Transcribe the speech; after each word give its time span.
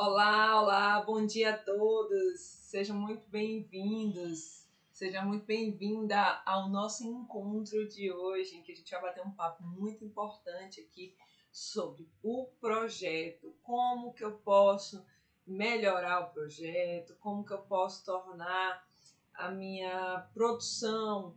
Olá, 0.00 0.62
olá, 0.62 1.02
bom 1.02 1.26
dia 1.26 1.50
a 1.50 1.58
todos. 1.58 2.38
Sejam 2.38 2.96
muito 2.96 3.28
bem-vindos. 3.28 4.64
Seja 4.92 5.24
muito 5.24 5.44
bem-vinda 5.44 6.40
ao 6.46 6.68
nosso 6.68 7.04
encontro 7.04 7.88
de 7.88 8.12
hoje, 8.12 8.54
em 8.54 8.62
que 8.62 8.70
a 8.70 8.76
gente 8.76 8.88
vai 8.92 9.02
bater 9.02 9.26
um 9.26 9.32
papo 9.32 9.64
muito 9.64 10.04
importante 10.04 10.80
aqui 10.80 11.16
sobre 11.50 12.08
o 12.22 12.46
projeto, 12.60 13.52
como 13.60 14.14
que 14.14 14.22
eu 14.22 14.38
posso 14.38 15.04
melhorar 15.44 16.20
o 16.20 16.30
projeto, 16.30 17.16
como 17.18 17.44
que 17.44 17.52
eu 17.52 17.62
posso 17.62 18.04
tornar 18.04 18.86
a 19.34 19.50
minha 19.50 20.28
produção 20.32 21.34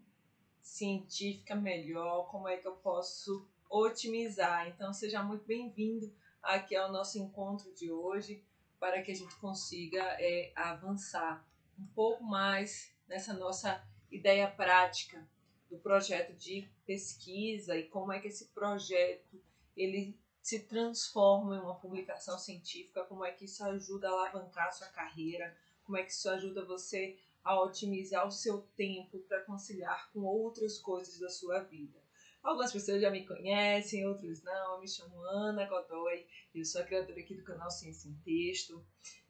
científica 0.61 1.55
melhor, 1.55 2.29
como 2.29 2.47
é 2.47 2.57
que 2.57 2.67
eu 2.67 2.75
posso 2.75 3.43
otimizar. 3.67 4.67
Então, 4.67 4.93
seja 4.93 5.23
muito 5.23 5.45
bem-vindo 5.45 6.13
aqui 6.43 6.75
ao 6.75 6.91
nosso 6.91 7.17
encontro 7.17 7.73
de 7.73 7.91
hoje 7.91 8.45
para 8.81 9.03
que 9.03 9.11
a 9.11 9.15
gente 9.15 9.35
consiga 9.35 10.01
é, 10.19 10.51
avançar 10.55 11.47
um 11.77 11.85
pouco 11.93 12.23
mais 12.23 12.91
nessa 13.07 13.31
nossa 13.31 13.87
ideia 14.09 14.49
prática 14.49 15.29
do 15.69 15.77
projeto 15.77 16.35
de 16.35 16.67
pesquisa 16.83 17.77
e 17.77 17.87
como 17.87 18.11
é 18.11 18.19
que 18.19 18.27
esse 18.27 18.47
projeto 18.47 19.39
ele 19.77 20.19
se 20.41 20.61
transforma 20.61 21.57
em 21.57 21.59
uma 21.59 21.75
publicação 21.75 22.39
científica, 22.39 23.05
como 23.05 23.23
é 23.23 23.31
que 23.31 23.45
isso 23.45 23.63
ajuda 23.63 24.09
a 24.09 24.13
alavancar 24.13 24.69
a 24.69 24.71
sua 24.71 24.87
carreira, 24.87 25.55
como 25.83 25.97
é 25.97 26.03
que 26.03 26.11
isso 26.11 26.27
ajuda 26.27 26.65
você 26.65 27.19
a 27.43 27.61
otimizar 27.61 28.27
o 28.27 28.31
seu 28.31 28.63
tempo 28.75 29.19
para 29.19 29.43
conciliar 29.43 30.11
com 30.11 30.21
outras 30.21 30.79
coisas 30.79 31.19
da 31.19 31.29
sua 31.29 31.59
vida. 31.59 32.00
Algumas 32.43 32.71
pessoas 32.71 33.01
já 33.01 33.11
me 33.11 33.25
conhecem, 33.25 34.07
outros 34.07 34.41
não. 34.41 34.73
Eu 34.73 34.81
me 34.81 34.87
chamo 34.87 35.21
Ana 35.21 35.65
Godoy, 35.67 36.25
eu 36.55 36.65
sou 36.65 36.81
a 36.81 36.83
criadora 36.83 37.19
aqui 37.19 37.35
do 37.35 37.43
canal 37.43 37.69
Ciência 37.69 38.09
em 38.09 38.15
Texto. 38.23 38.83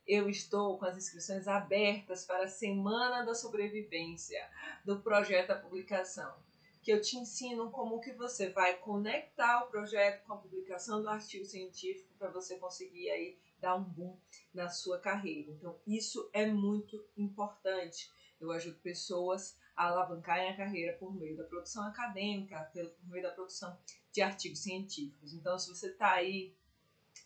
Eu 0.07 0.29
estou 0.29 0.79
com 0.79 0.85
as 0.85 0.97
inscrições 0.97 1.47
abertas 1.47 2.25
para 2.25 2.45
a 2.45 2.47
Semana 2.47 3.23
da 3.23 3.35
Sobrevivência 3.35 4.49
do 4.85 5.01
projeto 5.01 5.49
da 5.49 5.59
publicação, 5.59 6.34
que 6.81 6.91
eu 6.91 7.01
te 7.01 7.18
ensino 7.18 7.70
como 7.70 7.99
que 7.99 8.13
você 8.13 8.49
vai 8.49 8.77
conectar 8.77 9.63
o 9.63 9.68
projeto 9.68 10.25
com 10.25 10.34
a 10.34 10.37
publicação 10.37 11.01
do 11.01 11.09
artigo 11.09 11.46
científico 11.46 12.15
para 12.18 12.31
você 12.31 12.57
conseguir 12.57 13.09
aí 13.09 13.37
dar 13.59 13.75
um 13.75 13.84
boom 13.84 14.18
na 14.53 14.70
sua 14.70 14.99
carreira. 14.99 15.51
Então, 15.51 15.77
isso 15.85 16.29
é 16.34 16.48
muito 16.48 17.05
importante. 17.18 18.09
Eu 18.40 18.51
ajudo 18.51 18.79
pessoas 18.79 19.55
a 19.55 19.60
alavancarem 19.87 20.49
a 20.49 20.57
carreira 20.57 20.98
por 20.98 21.13
meio 21.13 21.37
da 21.37 21.43
produção 21.43 21.84
acadêmica, 21.85 22.70
por 22.74 23.10
meio 23.10 23.24
da 23.24 23.32
produção 23.32 23.77
de 24.12 24.21
artigos 24.21 24.60
científicos. 24.60 25.34
Então, 25.34 25.57
se 25.57 25.70
você 25.70 25.87
está 25.87 26.12
aí 26.13 26.54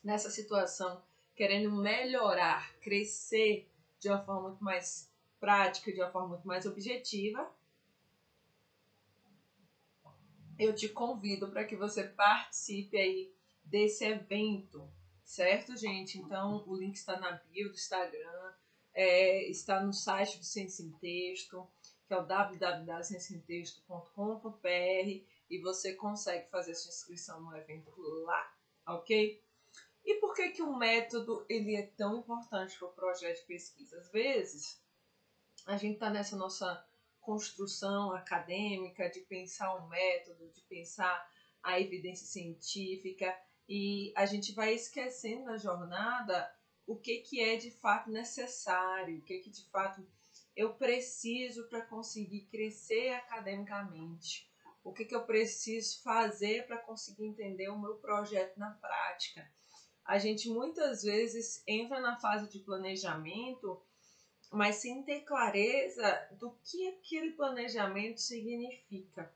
nessa 0.03 0.29
situação, 0.29 1.01
querendo 1.35 1.71
melhorar, 1.71 2.73
crescer 2.79 3.69
de 3.99 4.09
uma 4.09 4.23
forma 4.23 4.49
muito 4.49 4.63
mais 4.63 5.11
prática, 5.39 5.91
de 5.91 5.99
uma 5.99 6.11
forma 6.11 6.29
muito 6.29 6.47
mais 6.47 6.65
objetiva, 6.65 7.51
eu 10.57 10.73
te 10.73 10.87
convido 10.87 11.49
para 11.49 11.65
que 11.65 11.75
você 11.75 12.03
participe 12.03 12.97
aí 12.97 13.33
desse 13.63 14.05
evento, 14.05 14.87
certo, 15.23 15.75
gente? 15.75 16.17
Então, 16.17 16.63
o 16.67 16.75
link 16.75 16.95
está 16.95 17.19
na 17.19 17.31
bio 17.31 17.69
do 17.69 17.75
Instagram, 17.75 18.53
é, 18.93 19.49
está 19.49 19.83
no 19.83 19.91
site 19.91 20.37
do 20.37 20.45
Ciência 20.45 20.83
em 20.83 20.91
Texto 20.91 21.67
que 22.07 22.13
é 22.13 22.17
o 22.17 22.25
www.cienciaemtexto.com.br 22.25 25.25
e 25.49 25.59
você 25.61 25.93
consegue 25.93 26.49
fazer 26.49 26.75
sua 26.75 26.89
inscrição 26.89 27.41
no 27.41 27.55
evento 27.55 27.93
lá, 28.23 28.53
ok? 28.87 29.41
E 30.03 30.19
por 30.19 30.33
que 30.35 30.49
que 30.49 30.61
o 30.61 30.77
método 30.77 31.45
ele 31.49 31.73
é 31.75 31.87
tão 31.87 32.19
importante 32.19 32.77
para 32.77 32.87
o 32.87 32.93
projeto 32.93 33.39
de 33.41 33.47
pesquisa? 33.47 33.97
Às 33.97 34.11
vezes, 34.11 34.79
a 35.65 35.77
gente 35.77 35.95
está 35.95 36.11
nessa 36.11 36.35
nossa 36.35 36.85
construção 37.19 38.13
acadêmica 38.13 39.09
de 39.09 39.21
pensar 39.21 39.73
um 39.75 39.87
método, 39.87 40.47
de 40.51 40.61
pensar 40.61 41.27
a 41.63 41.79
evidência 41.79 42.27
científica 42.27 43.35
e 43.67 44.13
a 44.15 44.27
gente 44.27 44.53
vai 44.53 44.75
esquecendo 44.75 45.45
na 45.45 45.57
jornada 45.57 46.53
o 46.85 46.95
que, 46.95 47.21
que 47.21 47.41
é 47.41 47.55
de 47.55 47.71
fato 47.71 48.11
necessário, 48.11 49.17
o 49.17 49.23
que, 49.23 49.39
que 49.39 49.49
de 49.49 49.67
fato 49.69 50.07
eu 50.55 50.73
preciso 50.73 51.67
para 51.67 51.81
conseguir 51.81 52.41
crescer 52.51 53.09
academicamente? 53.09 54.49
O 54.83 54.93
que, 54.93 55.03
que 55.03 55.15
eu 55.15 55.23
preciso 55.25 56.01
fazer 56.01 56.65
para 56.67 56.77
conseguir 56.77 57.25
entender 57.25 57.69
o 57.69 57.79
meu 57.79 57.95
projeto 57.95 58.57
na 58.57 58.71
prática? 58.71 59.49
A 60.05 60.19
gente 60.19 60.47
muitas 60.49 61.01
vezes 61.01 61.63
entra 61.67 61.99
na 61.99 62.19
fase 62.19 62.47
de 62.49 62.59
planejamento, 62.59 63.81
mas 64.51 64.75
sem 64.75 65.01
ter 65.03 65.21
clareza 65.21 66.27
do 66.33 66.51
que 66.63 66.87
aquele 66.89 67.31
planejamento 67.31 68.21
significa. 68.21 69.33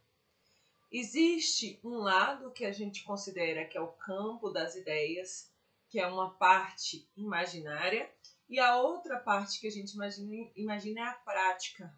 Existe 0.92 1.80
um 1.84 1.98
lado 1.98 2.52
que 2.52 2.66
a 2.66 2.72
gente 2.72 3.04
considera 3.04 3.66
que 3.66 3.78
é 3.78 3.82
o 3.82 3.94
campo 3.94 4.50
das 4.50 4.76
ideias, 4.76 5.52
que 5.90 6.00
é 6.00 6.08
uma 6.08 6.32
parte 6.36 7.10
imaginária, 7.18 8.10
e 8.50 8.60
a 8.60 8.78
outra 8.78 9.20
parte 9.20 9.60
que 9.60 9.68
a 9.68 9.72
gente 9.72 9.94
imagina, 9.94 10.52
imagina 10.56 11.02
é 11.02 11.04
a 11.04 11.14
prática. 11.14 11.96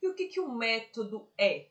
E 0.00 0.08
o 0.08 0.14
que, 0.14 0.28
que 0.28 0.40
o 0.40 0.54
método 0.54 1.28
é? 1.36 1.68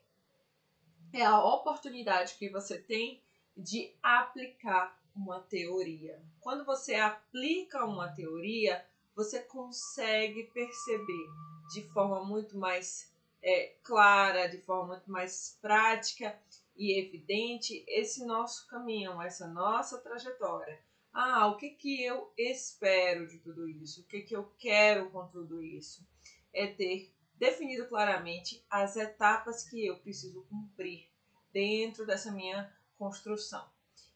É 1.12 1.24
a 1.24 1.42
oportunidade 1.42 2.34
que 2.34 2.50
você 2.50 2.78
tem 2.78 3.22
de 3.56 3.94
aplicar 4.02 5.00
uma 5.16 5.40
teoria. 5.40 6.22
Quando 6.40 6.64
você 6.64 6.94
aplica 6.94 7.84
uma 7.84 8.08
teoria, 8.08 8.84
você 9.14 9.40
consegue 9.40 10.44
perceber 10.44 11.28
de 11.72 11.82
forma 11.92 12.24
muito 12.24 12.56
mais 12.56 13.10
é, 13.42 13.74
clara, 13.82 14.46
de 14.46 14.58
forma 14.58 14.88
muito 14.94 15.10
mais 15.10 15.58
prática 15.60 16.38
e 16.76 16.98
evidente 16.98 17.84
esse 17.86 18.24
nosso 18.24 18.66
caminho, 18.68 19.20
essa 19.20 19.46
nossa 19.46 19.98
trajetória 19.98 20.78
ah, 21.12 21.46
o 21.48 21.56
que, 21.56 21.70
que 21.70 22.02
eu 22.02 22.32
espero 22.38 23.28
de 23.28 23.38
tudo 23.38 23.68
isso? 23.68 24.00
O 24.00 24.04
que, 24.04 24.22
que 24.22 24.34
eu 24.34 24.50
quero 24.58 25.10
com 25.10 25.28
tudo 25.28 25.62
isso? 25.62 26.06
É 26.52 26.66
ter 26.66 27.12
definido 27.34 27.86
claramente 27.86 28.64
as 28.70 28.96
etapas 28.96 29.68
que 29.68 29.84
eu 29.84 29.98
preciso 29.98 30.42
cumprir 30.44 31.10
dentro 31.52 32.06
dessa 32.06 32.32
minha 32.32 32.74
construção. 32.96 33.68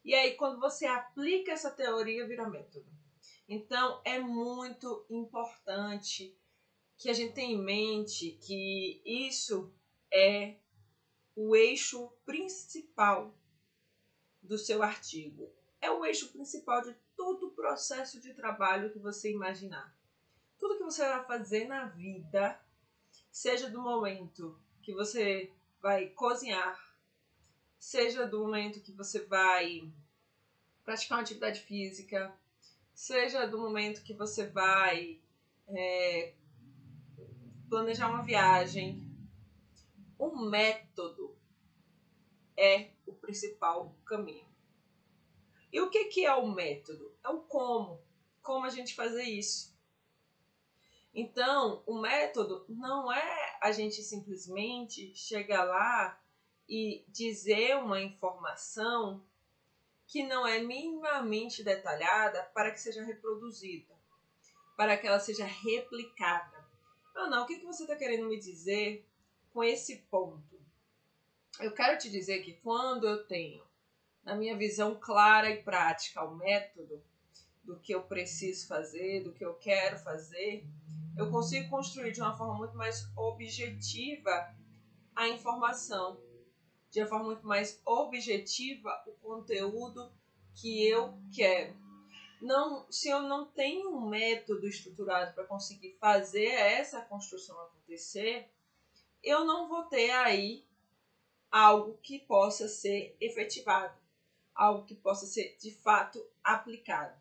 E 0.03 0.15
aí, 0.15 0.35
quando 0.35 0.59
você 0.59 0.87
aplica 0.87 1.51
essa 1.51 1.69
teoria, 1.69 2.25
vira 2.25 2.49
método. 2.49 2.89
Então, 3.47 4.01
é 4.03 4.19
muito 4.19 5.05
importante 5.09 6.35
que 6.97 7.09
a 7.09 7.13
gente 7.13 7.33
tenha 7.33 7.53
em 7.53 7.61
mente 7.61 8.31
que 8.41 9.01
isso 9.05 9.71
é 10.11 10.55
o 11.35 11.55
eixo 11.55 12.11
principal 12.25 13.37
do 14.41 14.57
seu 14.57 14.81
artigo 14.81 15.56
é 15.81 15.91
o 15.91 16.05
eixo 16.05 16.31
principal 16.31 16.81
de 16.81 16.93
todo 17.15 17.47
o 17.47 17.51
processo 17.51 18.19
de 18.19 18.33
trabalho 18.33 18.91
que 18.91 18.99
você 18.99 19.31
imaginar. 19.31 19.95
Tudo 20.57 20.77
que 20.77 20.83
você 20.83 21.07
vai 21.07 21.23
fazer 21.25 21.67
na 21.67 21.85
vida, 21.85 22.59
seja 23.31 23.69
do 23.69 23.81
momento 23.81 24.59
que 24.81 24.93
você 24.93 25.51
vai 25.81 26.09
cozinhar, 26.09 26.79
seja 27.77 28.25
do 28.25 28.39
momento 28.39 28.81
que 28.81 28.91
você 28.91 29.19
vai 29.25 29.91
praticar 30.83 31.17
uma 31.17 31.21
atividade 31.21 31.61
física, 31.61 32.33
seja 32.93 33.45
do 33.45 33.59
momento 33.59 34.03
que 34.03 34.13
você 34.13 34.47
vai 34.47 35.19
é, 35.67 36.33
planejar 37.69 38.09
uma 38.09 38.23
viagem, 38.23 39.05
o 40.17 40.35
método 40.35 41.37
é 42.55 42.89
o 43.05 43.13
principal 43.13 43.93
caminho. 44.03 44.46
E 45.71 45.81
o 45.81 45.89
que, 45.89 46.05
que 46.05 46.25
é 46.25 46.33
o 46.33 46.47
método? 46.47 47.13
É 47.23 47.29
o 47.29 47.41
como. 47.41 48.01
Como 48.41 48.65
a 48.65 48.69
gente 48.69 48.95
fazer 48.95 49.23
isso. 49.23 49.75
Então, 51.13 51.83
o 51.85 51.99
método 51.99 52.65
não 52.69 53.11
é 53.11 53.57
a 53.61 53.71
gente 53.71 54.03
simplesmente 54.03 55.15
chegar 55.15 55.63
lá 55.63 56.21
e 56.69 57.03
dizer 57.07 57.75
uma 57.77 57.99
informação 57.99 59.25
que 60.05 60.23
não 60.23 60.45
é 60.45 60.59
minimamente 60.59 61.63
detalhada 61.63 62.43
para 62.53 62.71
que 62.71 62.79
seja 62.79 63.03
reproduzida, 63.03 63.93
para 64.77 64.95
que 64.95 65.07
ela 65.07 65.19
seja 65.19 65.43
replicada. 65.43 66.65
Não, 67.13 67.29
não, 67.29 67.43
o 67.43 67.47
que 67.47 67.65
você 67.65 67.83
está 67.83 67.95
querendo 67.95 68.27
me 68.27 68.39
dizer 68.39 69.05
com 69.51 69.63
esse 69.63 69.97
ponto? 70.11 70.57
Eu 71.59 71.73
quero 71.73 71.97
te 71.97 72.09
dizer 72.09 72.43
que 72.43 72.53
quando 72.53 73.07
eu 73.07 73.25
tenho 73.25 73.66
na 74.27 74.35
minha 74.35 74.57
visão 74.57 74.99
clara 74.99 75.49
e 75.49 75.63
prática, 75.63 76.21
o 76.21 76.35
método 76.35 77.01
do 77.63 77.79
que 77.79 77.95
eu 77.95 78.03
preciso 78.03 78.67
fazer, 78.67 79.23
do 79.23 79.31
que 79.31 79.43
eu 79.43 79.53
quero 79.53 79.97
fazer, 79.99 80.67
eu 81.17 81.31
consigo 81.31 81.69
construir 81.69 82.11
de 82.11 82.19
uma 82.19 82.37
forma 82.37 82.55
muito 82.55 82.75
mais 82.75 83.09
objetiva 83.15 84.53
a 85.15 85.29
informação, 85.29 86.21
de 86.91 86.99
uma 86.99 87.07
forma 87.07 87.25
muito 87.25 87.47
mais 87.47 87.81
objetiva 87.85 89.01
o 89.07 89.13
conteúdo 89.13 90.11
que 90.53 90.85
eu 90.85 91.17
quero. 91.33 91.73
não, 92.41 92.85
se 92.91 93.07
eu 93.07 93.21
não 93.21 93.45
tenho 93.45 93.95
um 93.95 94.09
método 94.09 94.67
estruturado 94.67 95.33
para 95.33 95.45
conseguir 95.45 95.95
fazer 96.01 96.49
essa 96.49 96.99
construção 97.01 97.57
acontecer, 97.61 98.51
eu 99.23 99.45
não 99.45 99.69
vou 99.69 99.83
ter 99.83 100.11
aí 100.11 100.67
algo 101.49 101.97
que 102.03 102.19
possa 102.19 102.67
ser 102.67 103.15
efetivado, 103.21 103.97
algo 104.57 104.85
que 104.85 104.95
possa 104.95 105.27
ser 105.27 105.55
de 105.61 105.71
fato 105.71 106.25
aplicado. 106.43 107.15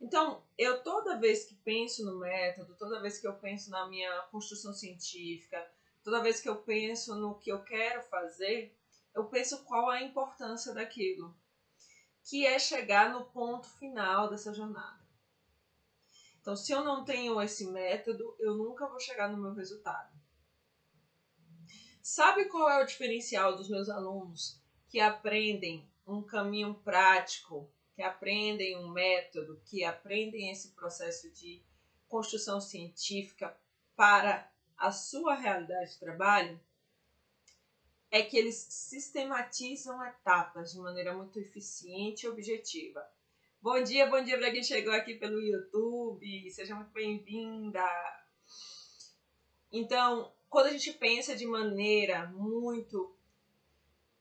Então, 0.00 0.42
eu 0.58 0.82
toda 0.82 1.18
vez 1.18 1.44
que 1.44 1.54
penso 1.54 2.04
no 2.04 2.18
método, 2.18 2.74
toda 2.76 3.00
vez 3.00 3.18
que 3.18 3.26
eu 3.26 3.34
penso 3.34 3.70
na 3.70 3.86
minha 3.88 4.22
construção 4.30 4.74
científica, 4.74 5.64
toda 6.02 6.22
vez 6.22 6.40
que 6.40 6.48
eu 6.48 6.56
penso 6.56 7.14
no 7.14 7.38
que 7.38 7.50
eu 7.50 7.62
quero 7.62 8.02
fazer, 8.02 8.76
eu 9.14 9.24
penso 9.26 9.64
qual 9.64 9.92
é 9.92 9.98
a 9.98 10.02
importância 10.02 10.74
daquilo, 10.74 11.34
que 12.24 12.44
é 12.44 12.58
chegar 12.58 13.12
no 13.12 13.24
ponto 13.26 13.68
final 13.78 14.28
dessa 14.28 14.52
jornada. 14.52 15.02
Então, 16.40 16.56
se 16.56 16.72
eu 16.72 16.84
não 16.84 17.04
tenho 17.04 17.40
esse 17.40 17.70
método, 17.70 18.36
eu 18.38 18.54
nunca 18.54 18.86
vou 18.86 19.00
chegar 19.00 19.30
no 19.30 19.38
meu 19.40 19.54
resultado. 19.54 20.12
Sabe 22.02 22.44
qual 22.46 22.68
é 22.68 22.82
o 22.82 22.86
diferencial 22.86 23.56
dos 23.56 23.70
meus 23.70 23.88
alunos 23.88 24.60
que 24.88 25.00
aprendem 25.00 25.88
um 26.06 26.22
caminho 26.22 26.74
prático, 26.74 27.68
que 27.94 28.02
aprendem 28.02 28.76
um 28.78 28.88
método, 28.88 29.60
que 29.66 29.84
aprendem 29.84 30.50
esse 30.50 30.68
processo 30.72 31.30
de 31.30 31.62
construção 32.08 32.60
científica 32.60 33.56
para 33.96 34.50
a 34.76 34.90
sua 34.90 35.34
realidade 35.34 35.92
de 35.92 35.98
trabalho? 35.98 36.60
É 38.10 38.22
que 38.22 38.36
eles 38.36 38.56
sistematizam 38.56 40.04
etapas 40.04 40.72
de 40.72 40.78
maneira 40.78 41.14
muito 41.14 41.38
eficiente 41.38 42.26
e 42.26 42.28
objetiva. 42.28 43.04
Bom 43.60 43.82
dia, 43.82 44.06
bom 44.06 44.22
dia 44.22 44.36
para 44.36 44.52
quem 44.52 44.62
chegou 44.62 44.92
aqui 44.92 45.14
pelo 45.14 45.40
YouTube, 45.40 46.50
seja 46.50 46.74
muito 46.74 46.90
bem-vinda. 46.90 47.82
Então, 49.72 50.32
quando 50.48 50.66
a 50.66 50.70
gente 50.70 50.92
pensa 50.92 51.34
de 51.34 51.46
maneira 51.46 52.28
muito 52.28 53.16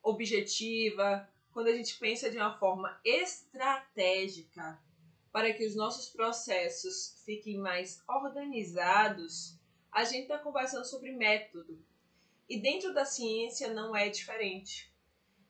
objetiva, 0.02 1.30
quando 1.54 1.68
a 1.68 1.76
gente 1.76 1.98
pensa 2.00 2.32
de 2.32 2.38
uma 2.38 2.58
forma 2.58 3.00
estratégica 3.06 4.80
para 5.32 5.54
que 5.54 5.66
os 5.66 5.76
nossos 5.76 6.10
processos 6.10 7.22
fiquem 7.24 7.58
mais 7.58 8.04
organizados, 8.08 9.58
a 9.92 10.04
gente 10.04 10.24
está 10.24 10.40
conversando 10.40 10.86
sobre 10.86 11.12
método. 11.12 11.80
E 12.50 12.60
dentro 12.60 12.94
da 12.94 13.06
ciência 13.06 13.72
não 13.72 13.96
é 13.96 14.10
diferente. 14.10 14.92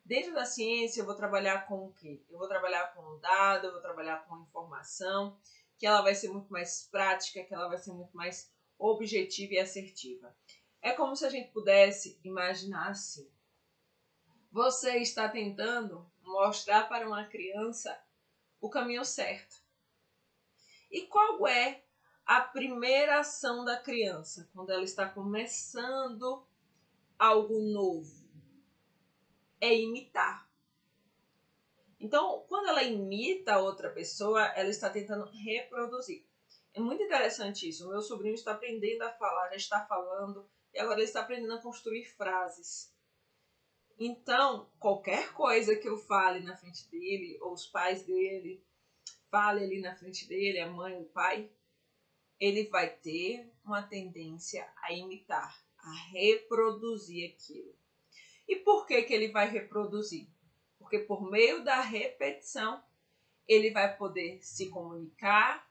Dentro 0.06 0.34
da 0.34 0.46
ciência 0.46 1.02
eu 1.02 1.06
vou 1.06 1.16
trabalhar 1.16 1.66
com 1.68 1.86
o 1.86 1.94
quê? 1.94 2.22
Eu 2.30 2.38
vou 2.38 2.48
trabalhar 2.48 2.94
com 2.94 3.20
dado, 3.20 3.68
eu 3.68 3.72
vou 3.72 3.82
trabalhar 3.82 4.26
com 4.28 4.42
informação, 4.42 5.38
que 5.78 5.88
ela 5.88 6.02
vai 6.02 6.14
ser 6.14 6.30
muito 6.30 6.52
mais 6.52 6.88
prática, 6.92 7.44
que 7.44 7.54
ela 7.54 7.70
vai 7.70 7.78
ser 7.78 7.94
muito 7.94 8.16
mais 8.16 8.52
objetiva 8.78 9.54
e 9.54 9.60
assertiva. 9.60 10.36
É 10.82 10.92
como 10.92 11.16
se 11.16 11.26
a 11.26 11.30
gente 11.30 11.52
pudesse 11.52 12.20
imaginar 12.24 12.90
assim. 12.90 13.30
Você 14.54 15.00
está 15.00 15.28
tentando 15.28 16.08
mostrar 16.22 16.88
para 16.88 17.08
uma 17.08 17.26
criança 17.26 18.00
o 18.62 18.70
caminho 18.70 19.04
certo. 19.04 19.56
E 20.92 21.08
qual 21.08 21.48
é 21.48 21.84
a 22.24 22.40
primeira 22.40 23.20
ação 23.20 23.66
da 23.66 23.76
criança 23.76 24.48
quando 24.54 24.70
ela 24.70 24.84
está 24.84 25.10
começando 25.10 26.46
algo 27.18 27.60
novo? 27.62 28.30
É 29.60 29.76
imitar. 29.76 30.48
Então, 32.00 32.46
quando 32.48 32.68
ela 32.68 32.84
imita 32.84 33.58
outra 33.58 33.90
pessoa, 33.90 34.46
ela 34.50 34.70
está 34.70 34.88
tentando 34.88 35.26
reproduzir. 35.32 36.28
É 36.76 36.80
muito 36.80 37.02
interessante 37.02 37.68
isso. 37.68 37.88
O 37.88 37.90
meu 37.90 38.04
sobrinho 38.04 38.36
está 38.36 38.52
aprendendo 38.52 39.02
a 39.02 39.10
falar, 39.14 39.50
já 39.50 39.56
está 39.56 39.84
falando, 39.88 40.48
e 40.72 40.80
agora 40.80 41.00
ele 41.00 41.08
está 41.08 41.22
aprendendo 41.22 41.56
a 41.56 41.62
construir 41.62 42.06
frases. 42.06 42.93
Então, 44.00 44.70
qualquer 44.80 45.34
coisa 45.34 45.76
que 45.76 45.88
eu 45.88 45.98
fale 45.98 46.40
na 46.42 46.58
frente 46.58 46.90
dele, 46.90 47.38
ou 47.42 47.54
os 47.54 47.68
pais 47.68 48.04
dele, 48.06 48.64
fale 49.30 49.64
ali 49.64 49.82
na 49.82 49.96
frente 49.96 50.28
dele, 50.28 50.60
a 50.60 50.70
mãe, 50.70 51.00
o 51.00 51.06
pai, 51.06 51.50
ele 52.40 52.68
vai 52.68 52.90
ter 52.90 53.52
uma 53.64 53.84
tendência 53.84 54.68
a 54.84 54.92
imitar, 54.92 55.64
a 55.78 55.94
reproduzir 56.12 57.32
aquilo. 57.32 57.74
E 58.48 58.58
por 58.58 58.86
que, 58.86 59.02
que 59.04 59.14
ele 59.14 59.30
vai 59.30 59.50
reproduzir? 59.50 60.28
Porque 60.78 61.00
por 61.00 61.30
meio 61.30 61.64
da 61.64 61.82
repetição, 61.82 62.84
ele 63.48 63.72
vai 63.72 63.96
poder 63.96 64.44
se 64.44 64.70
comunicar, 64.70 65.70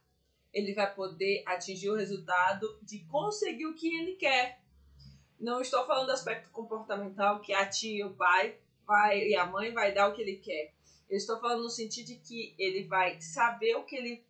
ele 0.53 0.75
vai 0.75 0.95
poder 0.95 1.43
atingir 1.47 1.91
o 1.91 1.97
resultado 1.97 2.79
de 2.83 3.01
conseguir 3.05 3.67
o 3.67 3.75
que 3.75 3.95
ele 3.95 4.17
quer. 4.17 4.62
Não 5.43 5.61
estou 5.61 5.85
falando 5.85 6.06
do 6.06 6.12
aspecto 6.12 6.49
comportamental 6.50 7.41
que 7.41 7.53
a 7.53 7.69
tia, 7.69 8.06
o 8.06 8.15
pai 8.15 8.56
vai, 8.87 9.19
e 9.27 9.35
a 9.35 9.44
mãe 9.44 9.73
vai 9.73 9.93
dar 9.93 10.09
o 10.09 10.15
que 10.15 10.23
ele 10.23 10.37
quer. 10.37 10.73
Eu 11.11 11.17
estou 11.17 11.41
falando 11.41 11.65
no 11.65 11.69
sentido 11.69 12.06
de 12.06 12.17
que 12.19 12.55
ele 12.56 12.85
vai 12.85 13.21
saber 13.21 13.75
o 13.75 13.83
que 13.83 13.97
ele 13.97 14.25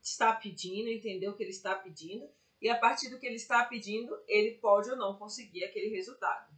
está 0.00 0.32
pedindo, 0.32 0.88
entender 0.88 1.28
o 1.28 1.34
que 1.34 1.42
ele 1.42 1.50
está 1.50 1.74
pedindo, 1.74 2.30
e 2.62 2.68
a 2.68 2.78
partir 2.78 3.08
do 3.08 3.18
que 3.18 3.26
ele 3.26 3.34
está 3.34 3.64
pedindo, 3.64 4.16
ele 4.28 4.52
pode 4.58 4.88
ou 4.88 4.96
não 4.96 5.18
conseguir 5.18 5.64
aquele 5.64 5.88
resultado. 5.88 6.54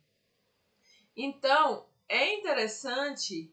Então, 1.16 1.88
é 2.10 2.34
interessante 2.34 3.50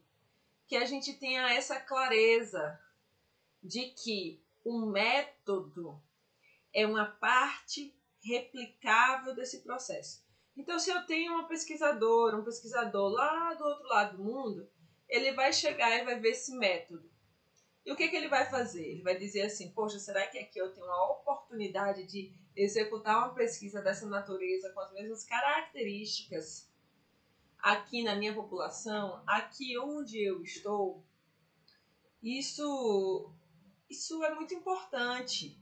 que 0.68 0.76
a 0.76 0.84
gente 0.84 1.14
tenha 1.14 1.50
essa 1.54 1.80
clareza 1.80 2.78
de 3.64 3.86
que 3.92 4.44
o 4.66 4.86
método 4.86 5.98
é 6.74 6.86
uma 6.86 7.06
parte 7.06 7.96
replicável 8.24 9.36
desse 9.36 9.62
processo. 9.62 10.24
Então, 10.56 10.80
se 10.80 10.90
eu 10.90 11.06
tenho 11.06 11.34
uma 11.34 11.48
pesquisadora, 11.48 12.38
um 12.38 12.44
pesquisador 12.44 13.12
lá 13.12 13.54
do 13.54 13.64
outro 13.64 13.88
lado 13.88 14.18
do 14.18 14.24
mundo, 14.24 14.70
ele 15.10 15.32
vai 15.34 15.52
chegar 15.52 15.96
e 15.98 16.06
vai 16.06 16.20
ver 16.20 16.30
esse 16.30 16.56
método. 16.56 17.12
E 17.86 17.92
o 17.92 17.96
que, 17.96 18.08
que 18.08 18.16
ele 18.16 18.30
vai 18.30 18.50
fazer? 18.50 18.84
Ele 18.84 19.02
vai 19.02 19.18
dizer 19.18 19.42
assim: 19.42 19.72
Poxa, 19.72 20.00
será 20.00 20.26
que 20.28 20.40
aqui 20.40 20.58
eu 20.58 20.72
tenho 20.72 20.86
uma 20.86 21.12
oportunidade 21.12 22.06
de 22.06 22.32
executar 22.56 23.18
uma 23.18 23.34
pesquisa 23.34 23.82
dessa 23.82 24.08
natureza 24.08 24.72
com 24.72 24.80
as 24.80 24.94
mesmas 24.94 25.24
características 25.26 26.72
aqui 27.60 28.04
na 28.04 28.16
minha 28.16 28.34
população, 28.34 29.22
aqui 29.28 29.78
onde 29.78 30.24
eu 30.24 30.42
estou? 30.44 31.04
Isso, 32.22 33.34
isso 33.90 34.24
é 34.24 34.34
muito 34.34 34.54
importante. 34.54 35.60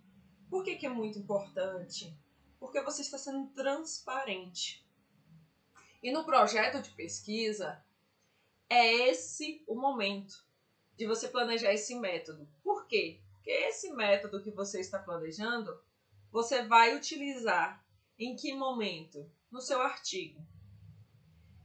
Por 0.50 0.64
que, 0.64 0.76
que 0.76 0.86
é 0.86 0.90
muito 0.90 1.18
importante? 1.18 2.16
Porque 2.62 2.80
você 2.80 3.02
está 3.02 3.18
sendo 3.18 3.48
transparente. 3.48 4.88
E 6.04 6.12
no 6.12 6.24
projeto 6.24 6.80
de 6.80 6.92
pesquisa, 6.92 7.84
é 8.70 9.10
esse 9.10 9.64
o 9.68 9.74
momento 9.74 10.46
de 10.96 11.08
você 11.08 11.28
planejar 11.28 11.74
esse 11.74 11.96
método. 11.96 12.48
Por 12.64 12.86
quê? 12.86 13.20
Porque 13.34 13.50
esse 13.50 13.92
método 13.94 14.44
que 14.44 14.52
você 14.52 14.80
está 14.80 15.00
planejando, 15.00 15.76
você 16.32 16.64
vai 16.64 16.96
utilizar 16.96 17.84
em 18.18 18.36
que 18.36 18.54
momento? 18.54 19.28
No 19.50 19.60
seu 19.60 19.82
artigo. 19.82 20.40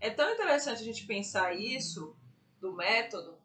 É 0.00 0.08
tão 0.08 0.32
interessante 0.32 0.80
a 0.80 0.84
gente 0.84 1.06
pensar 1.06 1.54
isso 1.54 2.16
do 2.58 2.72
método 2.72 3.38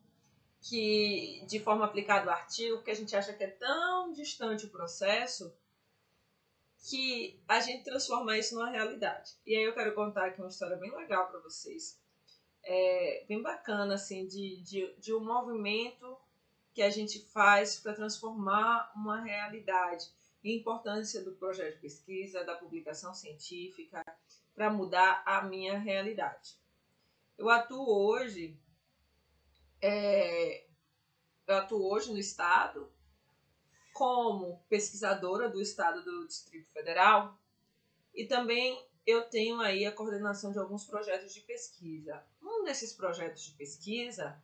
que 0.61 1.43
de 1.47 1.59
forma 1.59 1.83
aplicada 1.83 2.31
ao 2.31 2.37
artigo, 2.37 2.81
que 2.81 2.91
a 2.91 2.95
gente 2.95 3.13
acha 3.13 3.33
que 3.33 3.43
é 3.43 3.49
tão 3.49 4.13
distante 4.13 4.67
o 4.67 4.69
processo, 4.69 5.53
que 6.81 7.39
a 7.47 7.59
gente 7.59 7.83
transformar 7.83 8.37
isso 8.39 8.55
numa 8.55 8.71
realidade. 8.71 9.33
E 9.45 9.55
aí 9.55 9.63
eu 9.63 9.73
quero 9.73 9.93
contar 9.93 10.27
aqui 10.27 10.41
uma 10.41 10.49
história 10.49 10.77
bem 10.77 10.91
legal 10.95 11.27
para 11.27 11.39
vocês. 11.39 11.99
É 12.63 13.25
bem 13.27 13.41
bacana, 13.41 13.95
assim, 13.95 14.25
de, 14.27 14.61
de, 14.61 14.95
de 14.97 15.13
um 15.13 15.23
movimento 15.23 16.17
que 16.73 16.81
a 16.81 16.89
gente 16.89 17.19
faz 17.31 17.79
para 17.79 17.93
transformar 17.93 18.91
uma 18.95 19.21
realidade. 19.21 20.09
E 20.43 20.51
a 20.51 20.55
importância 20.55 21.23
do 21.23 21.33
projeto 21.33 21.75
de 21.75 21.81
pesquisa, 21.81 22.43
da 22.43 22.55
publicação 22.55 23.13
científica, 23.13 24.03
para 24.55 24.71
mudar 24.71 25.21
a 25.25 25.43
minha 25.43 25.77
realidade. 25.77 26.55
Eu 27.37 27.49
atuo 27.49 27.87
hoje, 27.87 28.59
é, 29.79 30.65
eu 31.45 31.55
atuo 31.55 31.91
hoje 31.91 32.11
no 32.11 32.17
Estado, 32.17 32.91
como 33.93 34.63
pesquisadora 34.69 35.49
do 35.49 35.61
Estado 35.61 36.03
do 36.03 36.27
Distrito 36.27 36.71
Federal 36.71 37.37
e 38.13 38.25
também 38.25 38.83
eu 39.05 39.23
tenho 39.29 39.59
aí 39.61 39.85
a 39.85 39.91
coordenação 39.91 40.51
de 40.51 40.59
alguns 40.59 40.85
projetos 40.85 41.33
de 41.33 41.41
pesquisa. 41.41 42.23
Um 42.41 42.63
desses 42.63 42.93
projetos 42.93 43.45
de 43.45 43.51
pesquisa 43.53 44.41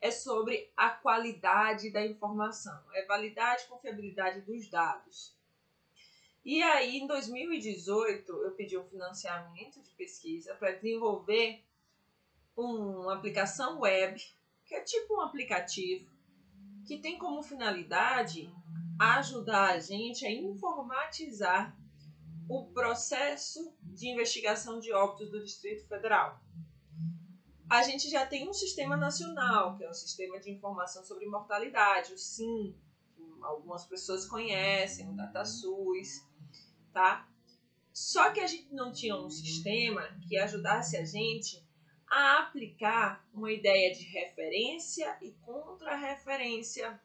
é 0.00 0.10
sobre 0.10 0.70
a 0.76 0.90
qualidade 0.90 1.90
da 1.90 2.04
informação, 2.04 2.82
é 2.92 3.04
validade 3.04 3.64
e 3.64 3.68
confiabilidade 3.68 4.40
dos 4.42 4.68
dados. 4.68 5.34
E 6.42 6.62
aí, 6.62 6.98
em 6.98 7.06
2018, 7.06 8.32
eu 8.32 8.52
pedi 8.52 8.76
um 8.78 8.88
financiamento 8.88 9.82
de 9.82 9.90
pesquisa 9.90 10.54
para 10.54 10.72
desenvolver 10.72 11.62
uma 12.56 13.14
aplicação 13.14 13.80
web, 13.80 14.20
que 14.64 14.74
é 14.74 14.80
tipo 14.80 15.16
um 15.16 15.20
aplicativo 15.20 16.10
que 16.90 16.98
tem 16.98 17.16
como 17.16 17.40
finalidade 17.40 18.52
ajudar 18.98 19.74
a 19.74 19.78
gente 19.78 20.26
a 20.26 20.32
informatizar 20.32 21.78
o 22.48 22.64
processo 22.72 23.72
de 23.80 24.08
investigação 24.08 24.80
de 24.80 24.92
óbitos 24.92 25.30
do 25.30 25.40
Distrito 25.40 25.86
Federal. 25.86 26.40
A 27.70 27.84
gente 27.84 28.10
já 28.10 28.26
tem 28.26 28.50
um 28.50 28.52
sistema 28.52 28.96
nacional, 28.96 29.76
que 29.76 29.84
é 29.84 29.88
o 29.88 29.94
Sistema 29.94 30.40
de 30.40 30.50
Informação 30.50 31.04
sobre 31.04 31.26
Mortalidade, 31.26 32.12
o 32.12 32.18
SIM, 32.18 32.76
que 33.14 33.22
algumas 33.40 33.86
pessoas 33.86 34.26
conhecem, 34.26 35.08
o 35.08 35.14
DataSUS, 35.14 36.26
tá? 36.92 37.28
Só 37.92 38.32
que 38.32 38.40
a 38.40 38.48
gente 38.48 38.74
não 38.74 38.90
tinha 38.90 39.14
um 39.14 39.30
sistema 39.30 40.02
que 40.26 40.36
ajudasse 40.36 40.96
a 40.96 41.04
gente 41.04 41.64
a 42.10 42.40
aplicar 42.40 43.24
uma 43.32 43.52
ideia 43.52 43.94
de 43.94 44.02
referência 44.02 45.16
e 45.22 45.30
contra-referência 45.44 47.00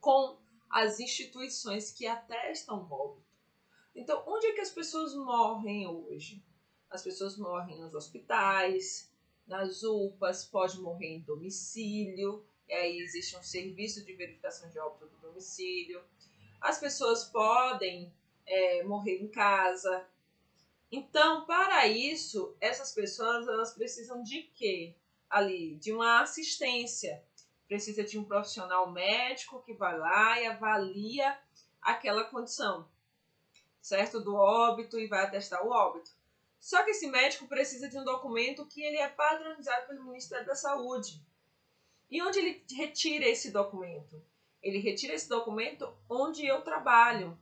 com 0.00 0.38
as 0.70 0.98
instituições 0.98 1.92
que 1.92 2.06
atestam 2.06 2.78
o 2.78 2.92
óbito. 2.92 3.26
Então, 3.94 4.22
onde 4.26 4.46
é 4.46 4.52
que 4.52 4.60
as 4.60 4.70
pessoas 4.70 5.14
morrem 5.14 5.86
hoje? 5.86 6.42
As 6.90 7.02
pessoas 7.02 7.36
morrem 7.36 7.78
nos 7.78 7.94
hospitais, 7.94 9.12
nas 9.46 9.82
UPAs, 9.82 10.44
pode 10.44 10.80
morrer 10.80 11.16
em 11.16 11.20
domicílio, 11.20 12.44
e 12.68 12.72
aí 12.72 12.98
existe 12.98 13.36
um 13.36 13.42
serviço 13.42 14.04
de 14.04 14.12
verificação 14.14 14.68
de 14.70 14.78
óbito 14.78 15.06
do 15.06 15.18
domicílio. 15.18 16.02
As 16.60 16.78
pessoas 16.78 17.24
podem 17.24 18.12
é, 18.46 18.82
morrer 18.84 19.18
em 19.18 19.28
casa. 19.28 20.06
Então, 20.90 21.44
para 21.46 21.86
isso, 21.86 22.56
essas 22.60 22.92
pessoas 22.92 23.46
elas 23.48 23.74
precisam 23.74 24.22
de 24.22 24.42
quê? 24.54 24.94
Ali, 25.28 25.76
de 25.76 25.92
uma 25.92 26.22
assistência. 26.22 27.22
Precisa 27.66 28.04
de 28.04 28.18
um 28.18 28.24
profissional 28.24 28.90
médico 28.90 29.62
que 29.62 29.74
vai 29.74 29.98
lá 29.98 30.40
e 30.40 30.46
avalia 30.46 31.36
aquela 31.82 32.24
condição 32.24 32.88
certo? 33.86 34.20
Do 34.20 34.34
óbito 34.34 34.98
e 34.98 35.06
vai 35.06 35.24
atestar 35.24 35.64
o 35.64 35.70
óbito. 35.70 36.10
Só 36.58 36.82
que 36.82 36.90
esse 36.90 37.06
médico 37.06 37.46
precisa 37.46 37.88
de 37.88 37.96
um 37.96 38.02
documento 38.02 38.66
que 38.66 38.82
ele 38.82 38.96
é 38.96 39.08
padronizado 39.08 39.86
pelo 39.86 40.02
Ministério 40.02 40.44
da 40.44 40.56
Saúde. 40.56 41.22
E 42.10 42.20
onde 42.20 42.40
ele 42.40 42.64
retira 42.74 43.24
esse 43.28 43.52
documento? 43.52 44.20
Ele 44.60 44.78
retira 44.78 45.14
esse 45.14 45.28
documento 45.28 45.96
onde 46.10 46.44
eu 46.44 46.62
trabalho. 46.62 47.38